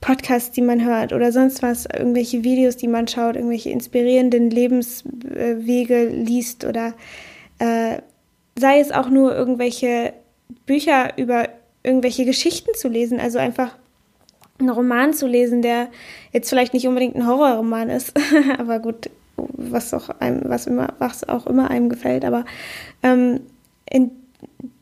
Podcasts, 0.00 0.50
die 0.50 0.62
man 0.62 0.84
hört 0.84 1.12
oder 1.12 1.32
sonst 1.32 1.62
was, 1.62 1.86
irgendwelche 1.86 2.44
Videos, 2.44 2.76
die 2.76 2.88
man 2.88 3.06
schaut, 3.06 3.36
irgendwelche 3.36 3.70
inspirierenden 3.70 4.50
Lebenswege 4.50 6.08
liest 6.08 6.64
oder 6.64 6.94
äh, 7.58 7.98
sei 8.58 8.80
es 8.80 8.90
auch 8.90 9.08
nur 9.08 9.34
irgendwelche 9.34 10.12
Bücher 10.66 11.16
über 11.18 11.48
irgendwelche 11.82 12.24
Geschichten 12.24 12.74
zu 12.74 12.88
lesen, 12.88 13.20
also 13.20 13.38
einfach 13.38 13.76
einen 14.62 14.70
Roman 14.70 15.12
zu 15.12 15.26
lesen, 15.26 15.62
der 15.62 15.88
jetzt 16.32 16.48
vielleicht 16.48 16.74
nicht 16.74 16.86
unbedingt 16.86 17.16
ein 17.16 17.26
Horrorroman 17.26 17.90
ist, 17.90 18.12
aber 18.58 18.78
gut, 18.78 19.10
was 19.36 19.92
auch 19.94 20.08
einem, 20.20 20.42
was 20.44 20.66
immer, 20.66 20.94
was 20.98 21.28
auch 21.28 21.46
immer 21.46 21.70
einem 21.70 21.88
gefällt, 21.88 22.24
aber 22.24 22.44
ähm, 23.02 23.40
in, 23.88 24.10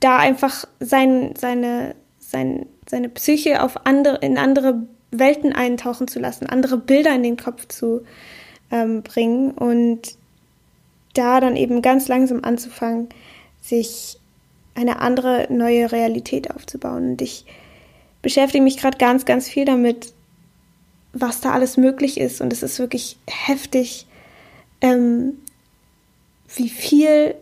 da 0.00 0.18
einfach 0.18 0.66
sein, 0.80 1.34
seine, 1.36 1.94
sein, 2.18 2.66
seine 2.88 3.08
Psyche 3.08 3.62
auf 3.62 3.86
andere, 3.86 4.18
in 4.18 4.38
andere 4.38 4.82
Welten 5.10 5.52
eintauchen 5.52 6.08
zu 6.08 6.20
lassen, 6.20 6.46
andere 6.46 6.76
Bilder 6.78 7.14
in 7.14 7.22
den 7.22 7.36
Kopf 7.36 7.66
zu 7.66 8.02
ähm, 8.70 9.02
bringen 9.02 9.52
und 9.52 10.16
da 11.14 11.40
dann 11.40 11.56
eben 11.56 11.82
ganz 11.82 12.08
langsam 12.08 12.44
anzufangen, 12.44 13.08
sich 13.60 14.18
eine 14.74 15.00
andere 15.00 15.46
neue 15.50 15.90
Realität 15.90 16.54
aufzubauen. 16.54 17.10
Und 17.10 17.22
ich 17.22 17.44
beschäftige 18.22 18.62
mich 18.62 18.76
gerade 18.76 18.98
ganz, 18.98 19.24
ganz 19.24 19.48
viel 19.48 19.64
damit, 19.64 20.12
was 21.12 21.40
da 21.40 21.52
alles 21.52 21.76
möglich 21.76 22.18
ist. 22.18 22.40
Und 22.40 22.52
es 22.52 22.62
ist 22.62 22.78
wirklich 22.78 23.16
heftig, 23.26 24.06
ähm, 24.80 25.38
wie 26.54 26.68
viel 26.68 27.34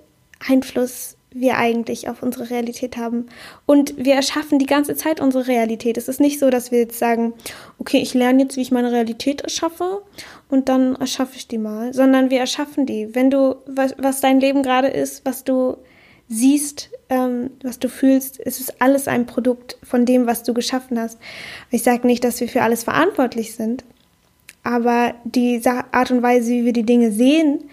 Einfluss 0.46 1.16
wir 1.30 1.58
eigentlich 1.58 2.08
auf 2.08 2.22
unsere 2.22 2.48
Realität 2.50 2.96
haben. 2.96 3.26
Und 3.66 3.94
wir 3.96 4.14
erschaffen 4.14 4.58
die 4.58 4.66
ganze 4.66 4.96
Zeit 4.96 5.20
unsere 5.20 5.46
Realität. 5.46 5.98
Es 5.98 6.08
ist 6.08 6.20
nicht 6.20 6.38
so, 6.38 6.48
dass 6.50 6.70
wir 6.70 6.78
jetzt 6.78 6.98
sagen, 6.98 7.34
okay, 7.78 7.98
ich 7.98 8.14
lerne 8.14 8.42
jetzt, 8.42 8.56
wie 8.56 8.62
ich 8.62 8.70
meine 8.70 8.92
Realität 8.92 9.42
erschaffe 9.42 10.02
und 10.48 10.68
dann 10.68 10.96
erschaffe 10.96 11.36
ich 11.36 11.46
die 11.46 11.58
mal, 11.58 11.92
sondern 11.92 12.30
wir 12.30 12.40
erschaffen 12.40 12.86
die. 12.86 13.14
Wenn 13.14 13.30
du, 13.30 13.56
was, 13.66 13.94
was 13.98 14.20
dein 14.20 14.40
Leben 14.40 14.62
gerade 14.62 14.88
ist, 14.88 15.24
was 15.26 15.44
du 15.44 15.76
siehst, 16.28 16.90
ähm, 17.08 17.50
was 17.62 17.78
du 17.78 17.88
fühlst, 17.88 18.40
es 18.44 18.60
ist 18.60 18.80
alles 18.80 19.08
ein 19.08 19.26
Produkt 19.26 19.78
von 19.82 20.04
dem, 20.04 20.26
was 20.26 20.42
du 20.42 20.54
geschaffen 20.54 20.98
hast. 20.98 21.18
Ich 21.70 21.82
sage 21.82 22.06
nicht, 22.06 22.24
dass 22.24 22.40
wir 22.40 22.48
für 22.48 22.62
alles 22.62 22.84
verantwortlich 22.84 23.54
sind, 23.54 23.84
aber 24.62 25.14
die 25.24 25.62
Art 25.66 26.10
und 26.10 26.22
Weise, 26.22 26.50
wie 26.50 26.64
wir 26.64 26.72
die 26.72 26.82
Dinge 26.84 27.12
sehen, 27.12 27.64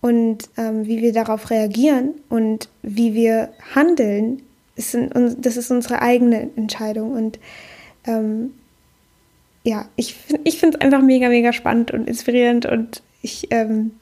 und 0.00 0.48
ähm, 0.56 0.86
wie 0.86 1.02
wir 1.02 1.12
darauf 1.12 1.50
reagieren 1.50 2.14
und 2.28 2.68
wie 2.82 3.14
wir 3.14 3.50
handeln, 3.74 4.42
ist 4.76 4.94
in, 4.94 5.10
das 5.40 5.56
ist 5.56 5.70
unsere 5.70 6.00
eigene 6.00 6.50
Entscheidung. 6.56 7.12
Und 7.12 7.38
ähm, 8.06 8.54
ja, 9.62 9.86
ich, 9.96 10.16
ich 10.44 10.58
finde 10.58 10.78
es 10.78 10.84
einfach 10.84 11.02
mega, 11.02 11.28
mega 11.28 11.52
spannend 11.52 11.90
und 11.90 12.08
inspirierend 12.08 12.66
und 12.66 13.02
ich 13.22 13.48
ähm, 13.50 13.92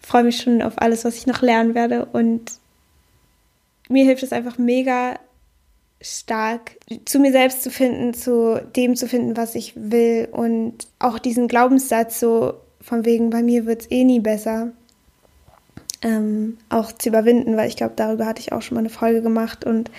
freue 0.00 0.24
mich 0.24 0.38
schon 0.38 0.62
auf 0.62 0.80
alles, 0.82 1.04
was 1.04 1.16
ich 1.16 1.26
noch 1.26 1.42
lernen 1.42 1.76
werde. 1.76 2.06
Und 2.06 2.52
mir 3.88 4.04
hilft 4.04 4.22
es 4.22 4.32
einfach 4.32 4.58
mega 4.58 5.18
stark, 6.00 6.76
zu 7.04 7.18
mir 7.18 7.32
selbst 7.32 7.62
zu 7.62 7.70
finden, 7.70 8.14
zu 8.14 8.60
dem 8.76 8.96
zu 8.96 9.08
finden, 9.08 9.36
was 9.36 9.54
ich 9.54 9.72
will. 9.76 10.28
Und 10.30 10.86
auch 10.98 11.18
diesen 11.18 11.48
Glaubenssatz 11.48 12.20
so 12.20 12.54
von 12.80 13.04
wegen, 13.04 13.30
bei 13.30 13.42
mir 13.42 13.66
wird 13.66 13.82
es 13.82 13.90
eh 13.90 14.04
nie 14.04 14.20
besser 14.20 14.72
ähm, 16.04 16.58
auch 16.68 16.92
zu 16.92 17.08
überwinden, 17.08 17.56
weil 17.56 17.68
ich 17.68 17.76
glaube, 17.76 17.94
darüber 17.96 18.26
hatte 18.26 18.40
ich 18.40 18.52
auch 18.52 18.62
schon 18.62 18.76
mal 18.76 18.80
eine 18.80 18.90
Folge 18.90 19.22
gemacht. 19.22 19.64
Und 19.64 19.90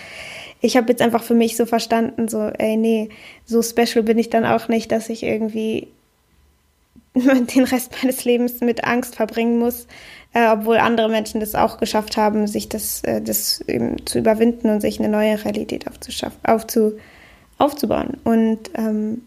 ich 0.62 0.78
habe 0.78 0.90
jetzt 0.90 1.02
einfach 1.02 1.24
für 1.24 1.34
mich 1.34 1.58
so 1.58 1.66
verstanden, 1.66 2.28
so, 2.28 2.44
ey, 2.44 2.78
nee, 2.78 3.10
so 3.46 3.62
special 3.62 4.04
bin 4.04 4.20
ich 4.20 4.30
dann 4.30 4.46
auch 4.46 4.68
nicht, 4.68 4.92
dass 4.92 5.10
ich 5.10 5.24
irgendwie 5.24 5.88
den 7.16 7.64
Rest 7.64 7.94
meines 8.02 8.24
Lebens 8.24 8.62
mit 8.62 8.84
Angst 8.86 9.16
verbringen 9.16 9.58
muss, 9.58 9.88
äh, 10.36 10.50
obwohl 10.52 10.78
andere 10.78 11.10
Menschen 11.10 11.40
das 11.40 11.56
auch 11.56 11.78
geschafft 11.78 12.18
haben, 12.18 12.46
sich 12.46 12.70
das, 12.70 13.02
äh, 13.04 13.22
das 13.22 13.62
eben 13.62 14.06
zu 14.06 14.20
überwinden 14.20 14.70
und 14.70 14.82
sich 14.82 15.00
eine 15.00 15.10
neue 15.10 15.44
Realität 15.44 15.86
aufzu, 16.44 16.94
aufzubauen. 17.58 18.18
Und 18.24 18.70
ähm, 18.76 19.22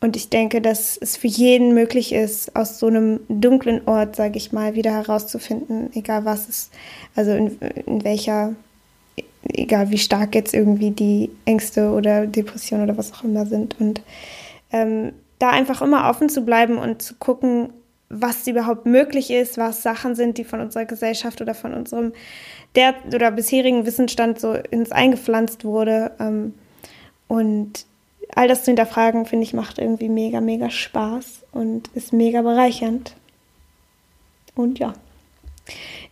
und 0.00 0.14
ich 0.14 0.28
denke, 0.28 0.60
dass 0.60 0.96
es 0.96 1.16
für 1.16 1.26
jeden 1.26 1.74
möglich 1.74 2.12
ist, 2.12 2.54
aus 2.54 2.78
so 2.78 2.86
einem 2.86 3.18
dunklen 3.28 3.80
Ort, 3.88 4.14
sage 4.14 4.36
ich 4.36 4.52
mal, 4.52 4.76
wieder 4.76 4.92
herauszufinden, 4.92 5.90
egal 5.92 6.24
was 6.24 6.48
es, 6.48 6.70
also 7.16 7.32
in, 7.32 7.58
in 7.84 8.04
welcher, 8.04 8.54
egal 9.42 9.90
wie 9.90 9.98
stark 9.98 10.36
jetzt 10.36 10.54
irgendwie 10.54 10.92
die 10.92 11.30
Ängste 11.46 11.90
oder 11.90 12.28
Depressionen 12.28 12.84
oder 12.84 12.96
was 12.96 13.12
auch 13.12 13.24
immer 13.24 13.44
sind. 13.46 13.80
Und 13.80 14.02
ähm, 14.70 15.14
da 15.40 15.50
einfach 15.50 15.82
immer 15.82 16.08
offen 16.08 16.28
zu 16.28 16.44
bleiben 16.44 16.78
und 16.78 17.02
zu 17.02 17.14
gucken, 17.16 17.70
was 18.08 18.46
überhaupt 18.46 18.86
möglich 18.86 19.30
ist, 19.30 19.58
was 19.58 19.82
Sachen 19.82 20.14
sind, 20.14 20.38
die 20.38 20.44
von 20.44 20.60
unserer 20.60 20.86
Gesellschaft 20.86 21.40
oder 21.40 21.54
von 21.54 21.74
unserem 21.74 22.12
der 22.74 22.94
oder 23.12 23.30
bisherigen 23.30 23.86
Wissensstand 23.86 24.40
so 24.40 24.54
ins 24.54 24.92
eingepflanzt 24.92 25.64
wurde. 25.64 26.12
Ähm, 26.18 26.54
und 27.26 27.86
all 28.34 28.48
das 28.48 28.64
zu 28.64 28.70
hinterfragen, 28.70 29.26
finde 29.26 29.44
ich, 29.44 29.52
macht 29.52 29.78
irgendwie 29.78 30.08
mega, 30.08 30.40
mega 30.40 30.70
Spaß 30.70 31.44
und 31.52 31.88
ist 31.88 32.12
mega 32.12 32.42
bereichernd. 32.42 33.14
Und 34.54 34.78
ja, 34.78 34.94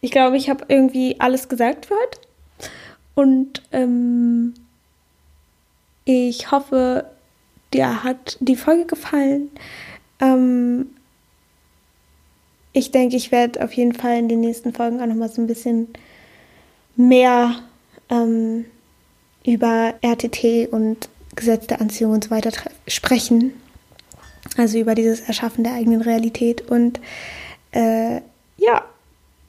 ich 0.01 0.11
glaube, 0.11 0.37
ich 0.37 0.51
habe 0.51 0.65
irgendwie 0.69 1.17
alles 1.19 1.49
gesagt 1.49 1.87
für 1.87 1.95
heute. 1.95 2.21
Und 3.15 3.63
ähm, 3.73 4.55
ich 6.05 6.51
hoffe, 6.51 7.07
dir 7.73 8.05
hat 8.05 8.37
die 8.41 8.57
Folge 8.57 8.87
gefallen. 8.87 9.51
Ähm, 10.21 10.91
ich 12.77 12.91
denke, 12.91 13.17
ich 13.17 13.33
werde 13.33 13.65
auf 13.65 13.73
jeden 13.73 13.95
Fall 13.95 14.19
in 14.19 14.29
den 14.29 14.41
nächsten 14.41 14.75
Folgen 14.75 15.01
auch 15.01 15.07
nochmal 15.07 15.31
so 15.31 15.41
ein 15.41 15.47
bisschen 15.47 15.89
mehr 16.95 17.55
ähm, 18.11 18.67
über 19.47 19.95
RTT 20.03 20.71
und 20.71 21.09
Gesetz 21.35 21.67
der 21.69 21.81
Anziehung 21.81 22.13
und 22.13 22.25
so 22.25 22.31
weiter 22.31 22.53
sprechen. 22.87 23.55
Also 24.59 24.79
über 24.79 24.95
dieses 24.95 25.21
Erschaffen 25.21 25.65
der 25.65 25.73
eigenen 25.73 26.03
Realität. 26.03 26.71
Und 26.71 27.01
äh, 27.73 28.21
ja, 28.59 28.85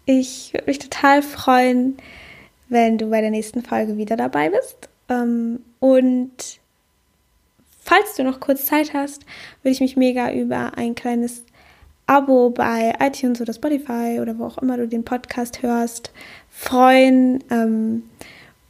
ich 0.06 0.54
würde 0.54 0.68
mich 0.68 0.80
total 0.80 1.22
freuen, 1.22 1.98
wenn 2.70 2.98
du 2.98 3.10
bei 3.10 3.20
der 3.20 3.32
nächsten 3.32 3.62
Folge 3.62 3.98
wieder 3.98 4.16
dabei 4.16 4.52
bist. 4.52 4.88
Ähm, 5.10 5.60
und 5.80 6.32
falls 7.84 8.16
du 8.16 8.24
noch 8.24 8.40
kurz 8.40 8.68
Zeit 8.68 8.94
hast, 8.94 9.26
würde 9.63 9.74
ich 9.74 9.82
mich 9.82 9.98
mega 9.98 10.32
über 10.32 10.78
ein 10.78 10.96
kleines 10.96 11.44
Abo 12.08 12.50
bei 12.50 12.96
iTunes 13.00 13.41
oder 13.41 13.54
Spotify 13.54 14.20
oder 14.22 14.39
wo 14.39 14.46
auch 14.46 14.58
immer 14.60 14.78
du 14.78 14.88
den 14.88 15.04
Podcast 15.04 15.62
hörst 15.62 16.12
freuen. 16.50 17.43
Ähm, 17.52 18.04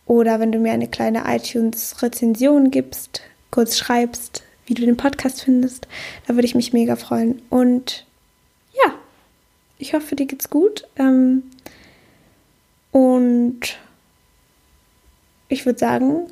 oder 0.08 0.40
wenn 0.40 0.52
du 0.52 0.58
mir 0.58 0.72
eine 0.72 0.88
kleine 0.88 1.24
iTunes-Rezension 1.28 2.72
gibst, 2.72 3.22
kurz 3.52 3.78
schreibst, 3.78 4.44
wie 4.66 4.74
du 4.74 4.86
den 4.86 4.98
Podcast 4.98 5.44
findest, 5.44 5.88
da 6.26 6.34
würde 6.34 6.48
ich 6.48 6.56
mich 6.56 6.74
mega 6.74 6.96
freuen. 6.96 7.42
Und 7.50 8.06
ja, 8.74 8.94
ich 9.78 9.94
hoffe, 9.94 10.16
dir 10.16 10.26
geht's 10.26 10.50
gut. 10.50 10.88
Ähm, 10.98 11.44
und 12.92 13.78
ich 15.48 15.66
würde 15.66 15.78
sagen, 15.78 16.28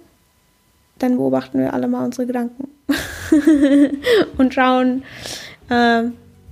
dann 0.98 1.18
beobachten 1.18 1.60
wir 1.60 1.74
alle 1.74 1.88
mal 1.88 2.04
unsere 2.04 2.26
Gedanken 2.26 2.70
und 4.38 4.54
schauen, 4.54 5.04
äh, 5.70 6.06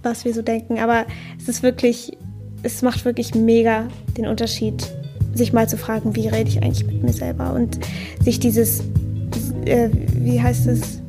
was 0.03 0.25
wir 0.25 0.33
so 0.33 0.41
denken. 0.41 0.79
Aber 0.79 1.05
es 1.39 1.47
ist 1.49 1.63
wirklich, 1.63 2.17
es 2.61 2.81
macht 2.81 3.05
wirklich 3.05 3.35
mega 3.35 3.87
den 4.17 4.27
Unterschied, 4.27 4.91
sich 5.33 5.53
mal 5.53 5.67
zu 5.67 5.77
fragen, 5.77 6.15
wie 6.15 6.27
rede 6.27 6.49
ich 6.49 6.61
eigentlich 6.61 6.85
mit 6.85 7.03
mir 7.03 7.13
selber 7.13 7.53
und 7.53 7.79
sich 8.23 8.39
dieses, 8.39 8.81
äh, 9.65 9.89
wie 10.15 10.41
heißt 10.41 10.67
es, 10.67 11.01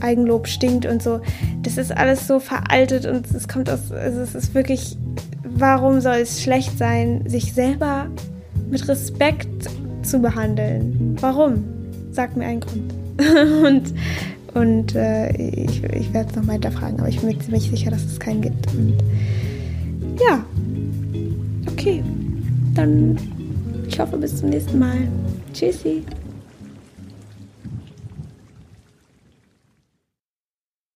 Eigenlob 0.00 0.46
stinkt 0.46 0.86
und 0.86 1.02
so. 1.02 1.20
Das 1.62 1.76
ist 1.76 1.92
alles 1.96 2.26
so 2.26 2.40
veraltet 2.40 3.04
und 3.04 3.26
es 3.34 3.48
kommt 3.48 3.68
aus, 3.68 3.92
also 3.92 4.20
es 4.20 4.34
ist 4.34 4.54
wirklich, 4.54 4.96
warum 5.42 6.00
soll 6.00 6.16
es 6.16 6.42
schlecht 6.42 6.78
sein, 6.78 7.24
sich 7.26 7.52
selber 7.52 8.06
mit 8.70 8.86
Respekt 8.88 9.68
zu 10.02 10.20
behandeln? 10.20 11.16
Warum? 11.20 11.64
Sag 12.12 12.36
mir 12.36 12.46
einen 12.46 12.60
Grund. 12.60 12.94
und 13.66 13.92
und 14.60 14.94
äh, 14.94 15.30
ich, 15.36 15.82
ich 15.84 16.12
werde 16.12 16.30
es 16.30 16.36
noch 16.36 16.44
mal 16.44 16.52
hinterfragen, 16.54 16.98
aber 16.98 17.08
ich 17.08 17.20
bin 17.20 17.30
mir 17.30 17.38
ziemlich 17.38 17.70
sicher, 17.70 17.90
dass 17.90 18.04
es 18.04 18.18
keinen 18.18 18.42
gibt. 18.42 18.66
Und 18.74 18.94
ja, 20.20 20.44
okay. 21.70 22.02
Dann, 22.74 23.16
ich 23.86 23.98
hoffe, 23.98 24.16
bis 24.16 24.36
zum 24.36 24.50
nächsten 24.50 24.78
Mal. 24.78 25.08
Tschüssi. 25.52 26.02